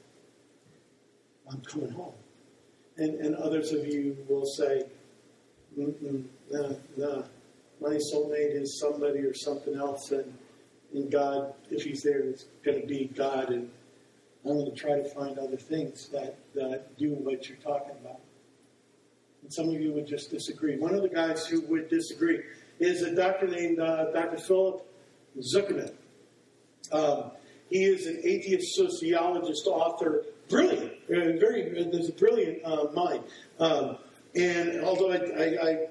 I'm 1.51 1.61
coming 1.63 1.91
home. 1.91 2.15
And, 2.97 3.21
and 3.21 3.37
others 3.37 3.73
of 3.73 3.87
you 3.87 4.17
will 4.29 4.47
say, 4.47 4.85
nah, 5.77 6.73
nah, 6.97 7.23
my 7.81 7.99
soulmate 8.13 8.55
is 8.55 8.81
somebody 8.81 9.21
or 9.21 9.35
something 9.35 9.75
else, 9.75 10.11
and 10.13 10.33
and 10.95 11.11
God, 11.11 11.53
if 11.71 11.83
He's 11.83 12.03
there, 12.03 12.21
is 12.21 12.47
going 12.65 12.81
to 12.81 12.87
be 12.87 13.11
God, 13.15 13.51
and 13.51 13.71
I'm 14.45 14.55
going 14.55 14.71
to 14.71 14.77
try 14.77 14.95
to 14.95 15.05
find 15.05 15.39
other 15.39 15.57
things 15.57 16.09
that, 16.09 16.39
that 16.55 16.97
do 16.97 17.11
what 17.11 17.49
you're 17.49 17.59
talking 17.59 17.97
about. 18.01 18.21
And 19.43 19.53
some 19.53 19.69
of 19.69 19.81
you 19.81 19.93
would 19.93 20.07
just 20.07 20.31
disagree. 20.31 20.77
One 20.77 20.95
of 20.95 21.03
the 21.03 21.09
guys 21.09 21.47
who 21.47 21.61
would 21.63 21.91
disagree 21.91 22.41
is 22.79 23.03
a 23.03 23.15
doctor 23.15 23.47
named 23.47 23.81
uh, 23.81 24.11
Dr. 24.13 24.39
Philip 24.39 24.87
Zuckerman. 25.39 25.93
Um, 26.93 27.31
he 27.71 27.85
is 27.85 28.07
an 28.07 28.21
atheist 28.25 28.75
sociologist, 28.75 29.67
author, 29.67 30.25
brilliant, 30.49 30.93
uh, 31.11 31.39
very, 31.39 31.85
there's 31.91 32.09
a 32.09 32.13
brilliant 32.13 32.65
uh, 32.65 32.87
mind. 32.95 33.25
Um, 33.59 33.99
and 34.37 34.85
although 34.85 35.13
I, 35.13 35.87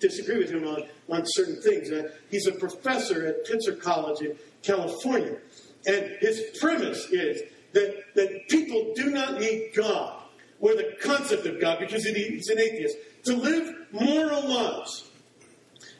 disagree 0.00 0.38
with 0.38 0.50
him 0.50 0.66
on, 0.66 0.84
on 1.10 1.22
certain 1.26 1.60
things, 1.60 1.90
uh, 1.90 2.10
he's 2.30 2.46
a 2.46 2.52
professor 2.52 3.26
at 3.26 3.46
Pitzer 3.46 3.80
College 3.80 4.22
in 4.22 4.36
California. 4.62 5.36
And 5.86 6.16
his 6.20 6.58
premise 6.58 7.06
is 7.10 7.42
that, 7.72 8.14
that 8.14 8.48
people 8.48 8.92
do 8.96 9.10
not 9.10 9.38
need 9.38 9.72
God 9.76 10.22
or 10.60 10.74
the 10.74 10.96
concept 11.02 11.46
of 11.46 11.60
God 11.60 11.80
because 11.80 12.04
he's 12.04 12.48
an 12.48 12.58
atheist 12.58 12.96
to 13.24 13.36
live 13.36 13.74
moral 13.92 14.48
lives. 14.48 15.10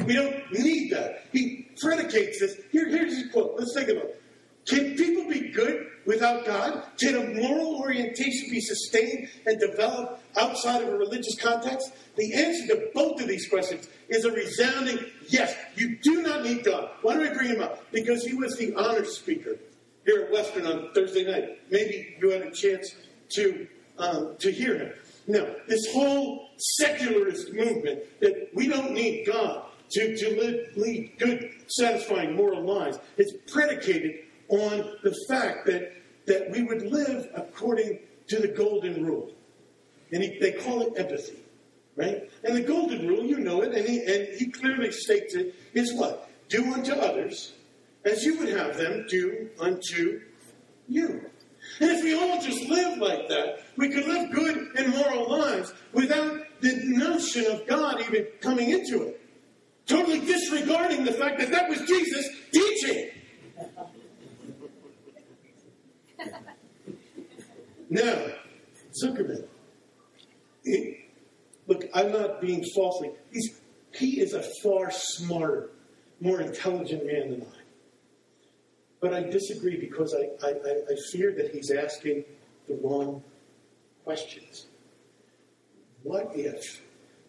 We 0.07 0.15
don't 0.15 0.51
need 0.53 0.93
that. 0.93 1.27
He 1.33 1.69
predicates 1.81 2.41
this. 2.41 2.59
Here, 2.71 2.89
here's 2.89 3.15
his 3.15 3.31
quote. 3.33 3.57
Let's 3.59 3.75
think 3.75 3.91
about 3.91 4.05
it. 4.05 4.22
Can 4.67 4.97
people 4.97 5.29
be 5.29 5.51
good 5.51 5.89
without 6.07 6.47
God? 6.47 6.85
Can 7.01 7.17
a 7.17 7.43
moral 7.43 7.81
orientation 7.81 8.51
be 8.51 8.61
sustained 8.61 9.29
and 9.47 9.59
developed 9.59 10.23
outside 10.37 10.83
of 10.83 10.89
a 10.89 10.97
religious 10.97 11.37
context? 11.41 11.93
The 12.17 12.35
answer 12.35 12.75
to 12.75 12.91
both 12.95 13.21
of 13.21 13.29
these 13.29 13.49
questions 13.49 13.89
is 14.09 14.25
a 14.25 14.31
resounding 14.31 14.99
yes. 15.29 15.57
You 15.75 15.99
do 16.03 16.23
not 16.23 16.45
need 16.45 16.65
God. 16.65 16.91
Why 17.03 17.15
do 17.15 17.25
I 17.25 17.33
bring 17.35 17.49
him 17.49 17.61
up? 17.61 17.91
Because 17.93 18.25
he 18.25 18.35
was 18.35 18.57
the 18.57 18.75
honor 18.75 19.05
speaker 19.05 19.59
here 20.05 20.23
at 20.23 20.33
Western 20.33 20.67
on 20.67 20.93
Thursday 20.95 21.25
night. 21.25 21.59
Maybe 21.71 22.17
you 22.21 22.31
had 22.31 22.43
a 22.43 22.51
chance 22.51 22.95
to 23.35 23.67
um, 23.99 24.37
to 24.39 24.51
hear 24.51 24.79
him. 24.79 24.93
Now, 25.27 25.47
this 25.69 25.93
whole 25.93 26.49
secularist 26.57 27.53
movement 27.53 28.01
that 28.21 28.49
we 28.55 28.67
don't 28.67 28.93
need 28.93 29.27
God 29.27 29.65
to, 29.93 30.17
to 30.17 30.41
live, 30.41 30.77
lead 30.77 31.13
good, 31.19 31.51
satisfying 31.69 32.35
moral 32.35 32.63
lives 32.63 32.99
is 33.19 33.35
predicated 33.53 34.21
on 34.53 34.97
the 35.03 35.15
fact 35.29 35.67
that, 35.67 35.93
that 36.27 36.51
we 36.51 36.63
would 36.63 36.83
live 36.83 37.29
according 37.35 37.99
to 38.29 38.39
the 38.39 38.49
golden 38.49 39.05
rule. 39.05 39.33
And 40.13 40.23
he, 40.23 40.39
they 40.39 40.53
call 40.53 40.83
it 40.83 40.93
empathy, 40.97 41.39
right? 41.97 42.31
And 42.45 42.57
the 42.57 42.61
golden 42.61 43.09
rule, 43.09 43.25
you 43.25 43.41
know 43.41 43.63
it, 43.63 43.75
and 43.75 43.89
he, 43.89 44.05
and 44.05 44.29
he 44.39 44.51
clearly 44.51 44.93
states 44.93 45.35
it, 45.35 45.55
is 45.73 45.95
what? 45.95 46.29
Do 46.49 46.73
unto 46.73 46.93
others 46.93 47.55
as 48.05 48.25
you 48.25 48.39
would 48.39 48.51
have 48.51 48.77
them 48.77 49.07
do 49.09 49.49
unto 49.59 50.21
you. 50.89 51.31
And 51.81 51.91
if 51.91 52.05
we 52.05 52.15
all 52.15 52.41
just 52.43 52.69
live 52.69 52.99
like 52.99 53.29
that, 53.29 53.65
we 53.77 53.89
could 53.89 54.05
live 54.07 54.33
good 54.33 54.69
and 54.77 54.95
moral 54.95 55.31
lives 55.31 55.73
without 55.93 56.43
the 56.61 56.79
notion 56.85 57.47
of 57.47 57.67
God 57.67 58.01
even 58.01 58.27
coming 58.41 58.71
into 58.71 59.03
it. 59.03 59.21
Totally 59.87 60.21
disregarding 60.21 61.05
the 61.05 61.13
fact 61.13 61.39
that 61.39 61.51
that 61.51 61.69
was 61.69 61.81
Jesus 61.83 62.29
teaching. 62.53 63.11
Now, 67.93 68.25
Zuckerman, 69.05 69.47
it, 70.65 71.11
look, 71.67 71.85
I'm 71.93 72.11
not 72.11 72.41
being 72.41 72.65
falsely. 72.75 73.11
He's, 73.31 73.61
he 73.93 74.19
is 74.19 74.33
a 74.33 74.43
far 74.63 74.91
smarter, 74.91 75.69
more 76.19 76.41
intelligent 76.41 77.05
man 77.05 77.33
than 77.33 77.43
I. 77.43 77.61
But 79.03 79.13
I 79.13 79.25
disagree 79.25 79.77
because 79.77 80.15
I, 80.15 80.47
I, 80.47 80.53
I 80.53 80.97
fear 81.13 81.33
that 81.33 81.51
he's 81.53 81.71
asking 81.71 82.25
the 82.67 82.77
wrong 82.83 83.23
questions. 84.05 84.69
What 86.03 86.31
if 86.35 86.81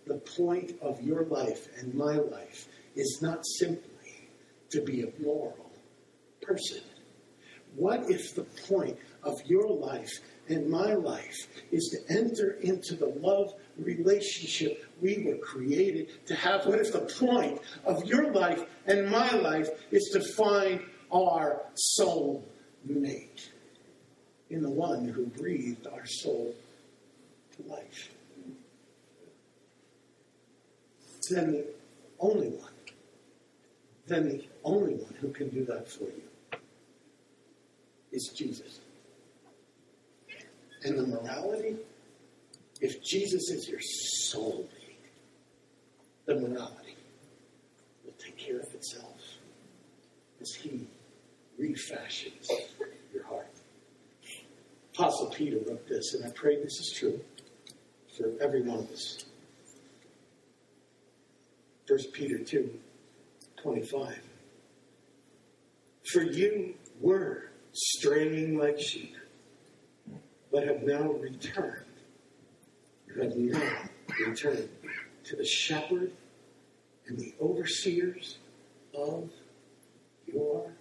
the 0.08 0.16
point 0.16 0.78
of 0.82 1.02
your 1.02 1.26
life 1.26 1.68
and 1.78 1.94
my 1.94 2.16
life 2.16 2.70
is 2.96 3.20
not 3.22 3.46
simply 3.60 4.30
to 4.70 4.82
be 4.82 5.02
a 5.02 5.12
moral 5.22 5.72
person? 6.42 6.84
What 7.76 8.10
if 8.10 8.34
the 8.34 8.44
point 8.44 8.98
of 9.24 9.42
your 9.46 9.68
life 9.68 10.20
and 10.50 10.70
my 10.70 10.94
life 10.94 11.48
is 11.72 11.90
to 11.90 12.14
enter 12.14 12.58
into 12.62 12.96
the 12.96 13.08
love 13.08 13.54
relationship 13.78 14.86
we 15.02 15.24
were 15.26 15.38
created 15.38 16.26
to 16.28 16.36
have? 16.36 16.66
What 16.66 16.80
if 16.80 16.92
the 16.92 17.00
point 17.00 17.62
of 17.86 18.04
your 18.06 18.32
life 18.32 18.64
and 18.86 19.10
my 19.10 19.32
life 19.32 19.70
is 19.92 20.10
to 20.14 20.22
find 20.34 20.82
our 21.12 21.62
soul 21.76 22.46
mate 22.86 23.52
in 24.50 24.62
the 24.62 24.70
one 24.70 25.08
who 25.08 25.26
breathed 25.28 25.88
our 25.88 26.06
soul 26.06 26.54
to 27.56 27.72
life? 27.72 28.10
Then 31.30 31.52
the 31.54 31.66
only 32.20 32.50
one, 32.50 32.74
then 34.08 34.28
the 34.28 34.44
only 34.66 34.96
one 34.96 35.14
who 35.22 35.30
can 35.30 35.48
do 35.50 35.64
that 35.66 35.90
for 35.90 36.04
you 36.04 36.22
is 38.12 38.28
Jesus. 38.36 38.80
And 40.84 41.00
the 41.00 41.08
morality, 41.08 41.78
if 42.82 43.02
Jesus 43.04 43.50
is 43.50 43.70
your 43.70 43.80
soulmate, 43.80 44.68
the 46.26 46.36
morality 46.36 46.98
will 48.04 48.14
take 48.18 48.38
care 48.38 48.60
of 48.60 48.74
itself 48.74 49.22
as 50.42 50.54
He 50.54 50.88
refashions 51.58 52.50
your 53.14 53.24
heart. 53.26 53.48
Apostle 54.94 55.28
Peter 55.28 55.58
wrote 55.68 55.88
this, 55.88 56.14
and 56.14 56.26
I 56.26 56.30
pray 56.30 56.62
this 56.62 56.80
is 56.80 56.94
true 56.98 57.20
for 58.18 58.32
every 58.42 58.62
one 58.62 58.80
of 58.80 58.92
us. 58.92 59.26
1 61.88 62.00
Peter 62.14 62.40
2 62.40 62.80
25. 63.62 64.20
For 66.12 66.22
you 66.22 66.76
were 67.00 67.50
straying 67.72 68.58
like 68.58 68.80
sheep 68.80 69.16
but 70.54 70.68
have 70.68 70.84
now 70.84 71.12
returned. 71.14 71.84
You 73.08 73.22
have 73.24 73.36
now 73.36 73.90
returned 74.28 74.70
to 75.24 75.36
the 75.36 75.46
shepherd 75.46 76.12
and 77.08 77.18
the 77.18 77.34
overseers 77.42 78.38
of 78.96 79.32
your 80.28 80.72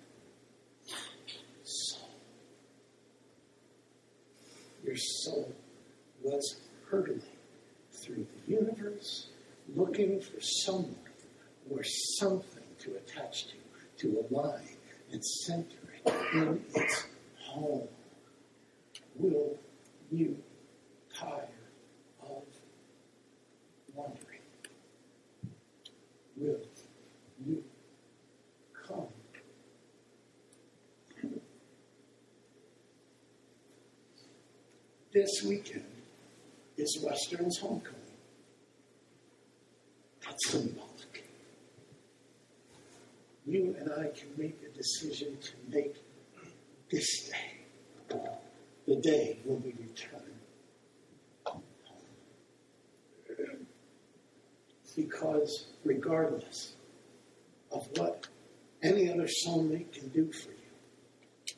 soul. 1.65 2.09
Your 4.85 4.97
soul 4.97 5.55
was 6.23 6.61
hurtling 6.91 7.23
through 7.93 8.27
the 8.47 8.53
universe 8.53 9.29
looking 9.75 10.21
for 10.21 10.41
someone 10.41 10.97
or 11.71 11.83
something 12.19 12.63
to 12.81 12.97
attach 12.97 13.47
to, 13.47 13.55
to 13.97 14.27
align 14.31 14.77
and 15.13 15.25
center 15.25 15.77
it 16.05 16.13
in 16.35 16.63
its 16.75 17.07
home. 17.39 17.89
Will 19.17 19.59
you 20.11 20.37
tire 21.15 21.49
of 22.23 22.43
wandering? 23.95 24.41
Will 26.37 26.61
you 27.47 27.63
come? 28.87 29.07
This 35.13 35.43
weekend 35.47 35.85
is 36.79 36.99
Western's 37.03 37.59
homecoming. 37.59 38.01
That's 40.25 40.51
symbolic. 40.51 41.29
You 43.45 43.77
and 43.79 43.93
I 43.93 44.09
can 44.17 44.29
make 44.39 44.59
a 44.65 44.75
decision 44.75 45.37
to 45.43 45.53
make 45.69 45.97
this 46.91 47.29
day 47.29 47.53
the 48.95 49.01
day 49.01 49.39
when 49.45 49.63
we 49.63 49.73
return 49.81 50.21
home. 51.47 51.63
Because 54.95 55.67
regardless 55.85 56.75
of 57.71 57.89
what 57.97 58.27
any 58.83 59.11
other 59.11 59.27
soulmate 59.47 59.93
can 59.93 60.09
do 60.09 60.31
for 60.31 60.51
you, 60.51 61.57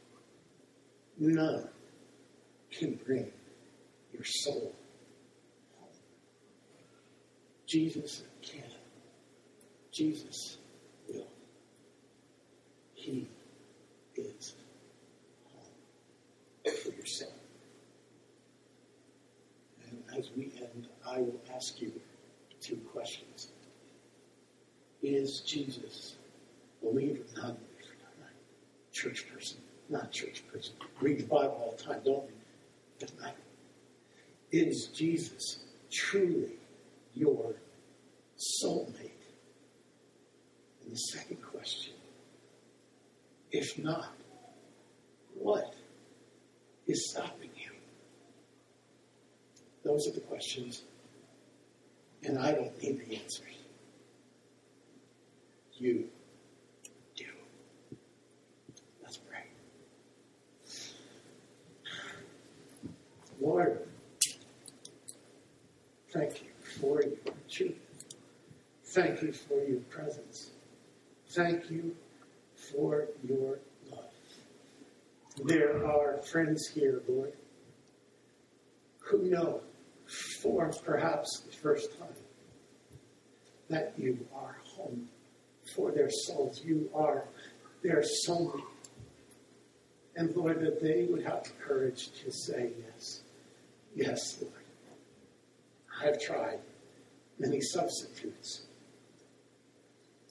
none 1.19 1.69
can 2.71 2.99
bring 3.05 3.33
your 4.13 4.25
soul 4.25 4.73
home. 5.81 5.89
Jesus 7.67 8.23
can. 8.43 8.63
Jesus 9.93 10.59
will. 11.09 11.27
He 12.95 13.29
is 14.17 14.55
for 16.73 16.91
yourself. 16.93 17.33
And 19.89 20.03
as 20.19 20.31
we 20.37 20.53
end, 20.57 20.89
I 21.07 21.19
will 21.19 21.41
ask 21.55 21.81
you 21.81 21.93
two 22.61 22.77
questions. 22.93 23.49
Is 25.03 25.43
Jesus 25.47 26.17
believer, 26.83 27.23
non 27.37 27.57
believer, 27.57 27.95
not 28.21 28.31
church 28.93 29.27
person, 29.33 29.59
not 29.91 30.11
church 30.11 30.43
person? 30.51 30.75
Read 31.01 31.21
the 31.21 31.25
Bible 31.25 31.57
all 31.61 31.75
the 31.77 31.83
time, 31.83 32.01
don't 32.05 32.25
we? 32.25 32.33
Doesn't. 32.99 33.19
Is 34.51 34.89
Jesus 34.95 35.59
truly 35.93 36.53
your 37.13 37.55
soulmate? 38.63 39.11
And 40.83 40.93
the 40.93 40.97
second 40.97 41.43
question, 41.43 41.95
if 43.51 43.79
not, 43.79 44.13
what 45.35 45.75
is 46.87 47.11
stopping 47.11 47.51
you? 47.57 47.71
Those 49.85 50.09
are 50.09 50.13
the 50.13 50.21
questions, 50.21 50.83
and 52.23 52.39
I 52.39 52.53
don't 52.53 52.83
need 52.83 53.01
the 53.07 53.17
answers. 53.17 53.41
You 55.75 56.09
do. 57.17 57.27
Let's 59.03 59.19
pray. 59.19 59.45
Lord, 63.41 63.87
thank 66.13 66.43
you 66.43 66.51
for 66.81 67.03
your 67.03 67.35
truth. 67.51 67.77
Thank 68.85 69.23
you 69.23 69.33
for 69.33 69.63
your 69.65 69.81
presence. 69.81 70.51
Thank 71.31 71.69
you 71.71 71.97
for 72.55 73.09
your 73.29 73.59
there 75.43 75.85
are 75.87 76.23
friends 76.23 76.69
here, 76.69 77.03
Lord, 77.09 77.33
who 79.01 79.31
know 79.31 79.61
for 80.43 80.71
perhaps 80.85 81.41
the 81.41 81.57
first 81.57 81.99
time 81.99 82.09
that 83.69 83.95
you 83.97 84.27
are 84.35 84.57
home 84.77 85.09
for 85.75 85.91
their 85.91 86.11
souls. 86.11 86.61
You 86.65 86.89
are 86.95 87.25
their 87.83 88.03
soul. 88.03 88.55
And 90.17 90.35
Lord, 90.37 90.61
that 90.61 90.81
they 90.81 91.07
would 91.11 91.25
have 91.25 91.45
the 91.45 91.51
courage 91.67 92.11
to 92.23 92.31
say 92.31 92.71
yes. 92.87 93.23
Yes, 93.97 94.39
Lord. 94.41 94.53
I've 96.03 96.21
tried 96.21 96.59
many 97.39 97.61
substitutes, 97.61 98.63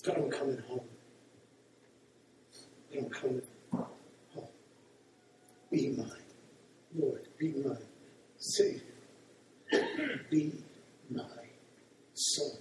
but 0.05 0.17
I'm 0.17 0.29
coming 0.29 0.59
home. 0.67 0.81
I'm 2.95 3.09
coming 3.09 3.41
be 5.73 5.89
mine. 5.97 6.07
Lord, 6.95 7.27
be 7.39 7.51
mine. 7.53 7.77
Savior, 8.37 8.81
be 10.29 10.53
my 11.09 11.23
soul. 12.13 12.59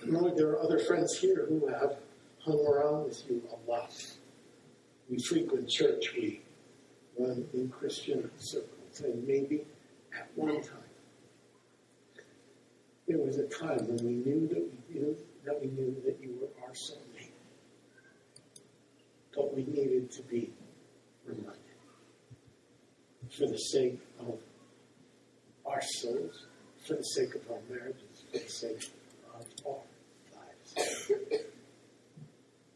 And 0.00 0.12
Lord, 0.12 0.36
there 0.36 0.48
are 0.48 0.62
other 0.62 0.78
friends 0.78 1.18
here 1.18 1.44
who 1.46 1.66
have 1.68 1.96
hung 2.42 2.64
around 2.66 3.04
with 3.04 3.22
you 3.28 3.42
a 3.52 3.70
lot. 3.70 3.92
We 5.10 5.18
frequent 5.18 5.68
church. 5.68 6.14
We 6.16 6.40
run 7.18 7.46
in 7.52 7.68
Christian 7.68 8.30
circles. 8.38 9.00
And 9.04 9.26
maybe 9.26 9.64
at 10.18 10.30
one 10.36 10.62
time, 10.62 10.78
there 13.06 13.18
was 13.18 13.36
a 13.36 13.46
time 13.46 13.86
when 13.88 13.98
we 13.98 14.12
knew 14.12 14.48
that 14.48 14.62
we 14.62 14.94
knew 14.94 15.16
that 15.44 15.60
we 15.60 15.66
knew 15.68 15.94
that 16.06 16.18
you 16.22 16.38
were 16.40 16.48
our 16.64 16.72
soulmate. 16.72 17.32
But 19.34 19.54
we 19.54 19.64
needed 19.64 20.10
to 20.12 20.22
be 20.22 20.50
reminded. 21.26 21.69
For 23.36 23.46
the 23.46 23.56
sake 23.58 24.00
of 24.18 24.38
our 25.64 25.80
souls, 25.82 26.46
for 26.86 26.94
the 26.94 27.02
sake 27.02 27.34
of 27.34 27.50
our 27.50 27.58
marriages, 27.68 28.24
for 28.32 28.38
the 28.38 28.48
sake 28.48 28.90
of 29.34 29.46
our 29.66 29.82
lives. 30.34 31.10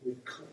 We 0.04 0.14
come 0.26 0.46